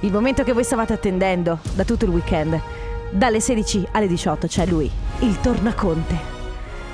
il 0.00 0.12
momento 0.12 0.44
che 0.44 0.52
voi 0.52 0.62
stavate 0.62 0.92
attendendo 0.92 1.58
da 1.74 1.82
tutto 1.82 2.04
il 2.04 2.12
weekend. 2.12 2.86
Dalle 3.10 3.40
16 3.40 3.88
alle 3.92 4.06
18 4.06 4.46
c'è 4.46 4.66
lui, 4.66 4.90
il 5.20 5.40
Tornaconte. 5.40 6.36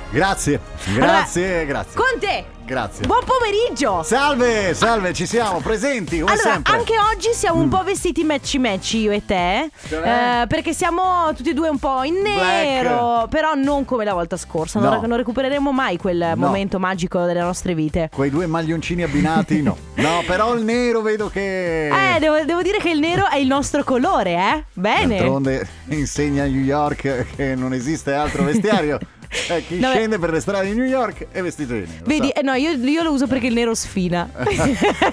Grazie, 0.09 0.59
grazie, 0.93 1.65
grazie. 1.65 1.93
Conte, 1.93 2.45
Grazie. 2.65 3.05
buon 3.05 3.21
pomeriggio. 3.25 4.01
Salve, 4.01 4.73
salve, 4.73 5.13
ci 5.13 5.27
siamo 5.27 5.59
presenti 5.59 6.19
come 6.19 6.31
allora, 6.31 6.51
sempre. 6.53 6.73
Mm. 6.73 6.77
anche 6.79 6.93
oggi 7.13 7.31
siamo 7.33 7.61
un 7.61 7.69
po' 7.69 7.83
vestiti 7.83 8.23
matchy 8.23 8.57
matchy 8.57 9.01
io 9.01 9.11
e 9.11 9.23
te. 9.23 9.69
Cioè? 9.87 10.41
eh, 10.41 10.47
perché 10.47 10.73
siamo 10.73 11.31
tutti 11.35 11.51
e 11.51 11.53
due 11.53 11.69
un 11.69 11.77
po' 11.77 12.01
in 12.01 12.15
nero. 12.23 13.27
Però 13.29 13.53
non 13.53 13.85
come 13.85 14.03
la 14.03 14.13
volta 14.13 14.35
scorsa. 14.35 14.79
Non, 14.79 14.93
No. 14.95 15.05
non 15.05 15.17
recupereremo 15.17 15.71
mai 15.71 15.97
quel 15.97 16.17
No. 16.17 16.47
momento 16.47 16.79
magico 16.79 17.23
delle 17.25 17.41
nostre 17.41 17.75
vite. 17.75 18.09
Quei 18.11 18.31
due 18.31 18.47
maglioncini 18.47 19.03
abbinati, 19.03 19.61
no. 19.61 19.77
No, 19.95 20.23
però 20.25 20.55
il 20.55 20.63
nero 20.63 21.01
vedo 21.01 21.29
che. 21.29 21.87
Eh, 22.15 22.19
devo, 22.19 22.43
devo 22.45 22.63
dire 22.63 22.79
che 22.79 22.89
il 22.89 22.99
nero 22.99 23.29
è 23.29 23.37
il 23.37 23.47
nostro 23.47 23.83
colore, 23.83 24.31
eh? 24.33 24.63
Bene. 24.73 25.17
D'altronde 25.17 25.67
insegna 25.89 26.43
a 26.43 26.47
New 26.47 26.63
York 26.63 27.25
che 27.35 27.53
non 27.55 27.73
esiste 27.73 28.11
altro 28.13 28.43
vestiario. 28.43 28.97
Eh, 29.49 29.63
chi 29.67 29.79
No, 29.79 29.91
scende 29.91 30.17
per 30.19 30.31
le 30.31 30.39
strade 30.39 30.69
di 30.69 30.75
New 30.75 30.85
York 30.85 31.27
è 31.31 31.41
vestito 31.41 31.73
di 31.73 31.79
nero. 31.81 32.03
Vedi, 32.05 32.29
eh, 32.29 32.41
no, 32.41 32.53
io, 32.53 32.71
io 32.71 33.03
lo 33.03 33.11
uso 33.11 33.27
perché 33.27 33.47
il 33.47 33.53
nero 33.53 33.73
sfina. 33.75 34.27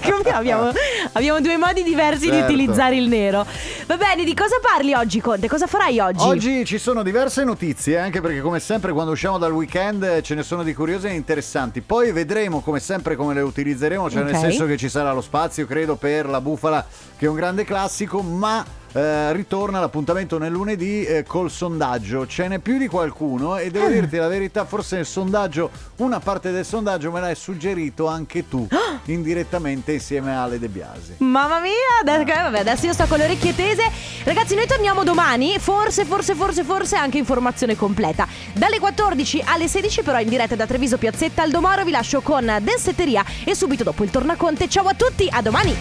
Comunque 0.02 0.30
abbiamo, 0.30 0.70
abbiamo 1.12 1.40
due 1.40 1.56
modi 1.56 1.82
diversi 1.82 2.26
di 2.26 2.36
Certo. 2.36 2.52
utilizzare 2.52 2.96
il 2.96 3.08
nero. 3.08 3.44
Va 3.86 3.96
bene, 3.96 4.24
di 4.24 4.34
cosa 4.34 4.56
parli 4.60 4.94
oggi, 4.94 5.20
Conte? 5.20 5.48
Cosa 5.48 5.66
farai 5.66 5.98
oggi? 5.98 6.24
Oggi 6.24 6.64
ci 6.64 6.78
sono 6.78 7.02
diverse 7.02 7.44
notizie, 7.44 7.98
anche 7.98 8.20
perché 8.20 8.40
come 8.40 8.60
sempre 8.60 8.92
quando 8.92 9.12
usciamo 9.12 9.38
dal 9.38 9.52
weekend 9.52 10.02
eh, 10.02 10.22
ce 10.22 10.34
ne 10.34 10.42
sono 10.42 10.62
di 10.62 10.74
curiose 10.74 11.08
e 11.08 11.14
interessanti. 11.14 11.80
Poi 11.80 12.12
vedremo 12.12 12.60
come 12.60 12.80
sempre 12.80 13.16
come 13.16 13.34
le 13.34 13.40
utilizzeremo, 13.42 14.08
cioè 14.10 14.22
nel 14.22 14.34
Ok. 14.34 14.40
senso 14.40 14.66
che 14.66 14.76
ci 14.76 14.88
sarà 14.88 15.12
lo 15.12 15.20
spazio, 15.20 15.66
credo, 15.66 15.96
per 15.96 16.26
la 16.28 16.40
bufala, 16.40 16.84
che 17.18 17.26
è 17.26 17.28
un 17.28 17.34
grande 17.36 17.64
classico, 17.64 18.22
ma 18.22 18.64
eh, 18.92 19.32
ritorna 19.32 19.80
l'appuntamento 19.80 20.38
nel 20.38 20.50
lunedì 20.52 21.04
eh, 21.04 21.22
col 21.24 21.50
sondaggio. 21.50 22.26
Ce 22.26 22.46
n'è 22.48 22.58
più 22.58 22.78
di 22.78 22.88
qualcuno 22.88 23.56
e 23.56 23.66
Ah. 23.66 23.70
devo 23.70 23.88
dirti 23.88 24.16
la 24.16 24.28
verità, 24.28 24.64
forse 24.64 24.96
nel 24.96 25.06
sondaggio, 25.06 25.70
una 25.96 26.20
parte 26.20 26.50
del 26.50 26.64
sondaggio 26.64 27.10
me 27.10 27.20
l'hai 27.20 27.34
suggerito 27.34 28.06
anche 28.06 28.48
tu, 28.48 28.66
indirettamente 29.06 29.92
insieme 29.92 30.34
a 30.34 30.42
Ale 30.42 30.58
De 30.58 30.68
Biasi. 30.68 31.14
Mamma 31.18 31.60
mia, 31.60 31.72
adesso, 32.00 32.20
eh, 32.22 32.42
vabbè, 32.42 32.58
adesso 32.60 32.86
io 32.86 32.92
sto 32.92 33.06
con 33.06 33.18
le 33.18 33.24
orecchie 33.24 33.54
tese. 33.54 33.82
Ragazzi, 34.24 34.54
noi 34.54 34.66
torniamo 34.66 35.04
domani. 35.04 35.58
Forse, 35.58 36.04
forse, 36.04 36.34
forse, 36.34 36.64
forse 36.64 36.96
anche 36.96 37.18
informazione 37.18 37.76
completa. 37.76 38.26
Dalle 38.52 38.78
14 38.78 39.42
alle 39.46 39.68
16, 39.68 40.02
però 40.02 40.18
in 40.20 40.28
diretta 40.28 40.54
da 40.54 40.66
Treviso 40.66 40.98
Piazzetta 40.98 41.42
Aldo 41.42 41.60
Moro. 41.60 41.84
Vi 41.84 41.90
lascio 41.90 42.20
con 42.20 42.44
Densetteria 42.60 43.24
e 43.44 43.54
subito 43.54 43.82
dopo 43.84 44.04
il 44.04 44.10
tornaconte. 44.10 44.68
Ciao 44.68 44.86
a 44.86 44.94
tutti, 44.94 45.28
a 45.30 45.40
domani. 45.42 45.74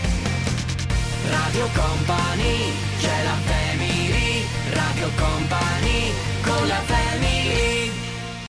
Radio 1.30 1.68
Company, 1.74 2.74
c'è 3.02 3.24
la 3.24 3.36
family, 3.46 4.46
Radio 4.74 5.10
Company, 5.18 6.14
con 6.44 6.68
la 6.68 6.82
family. 6.86 7.41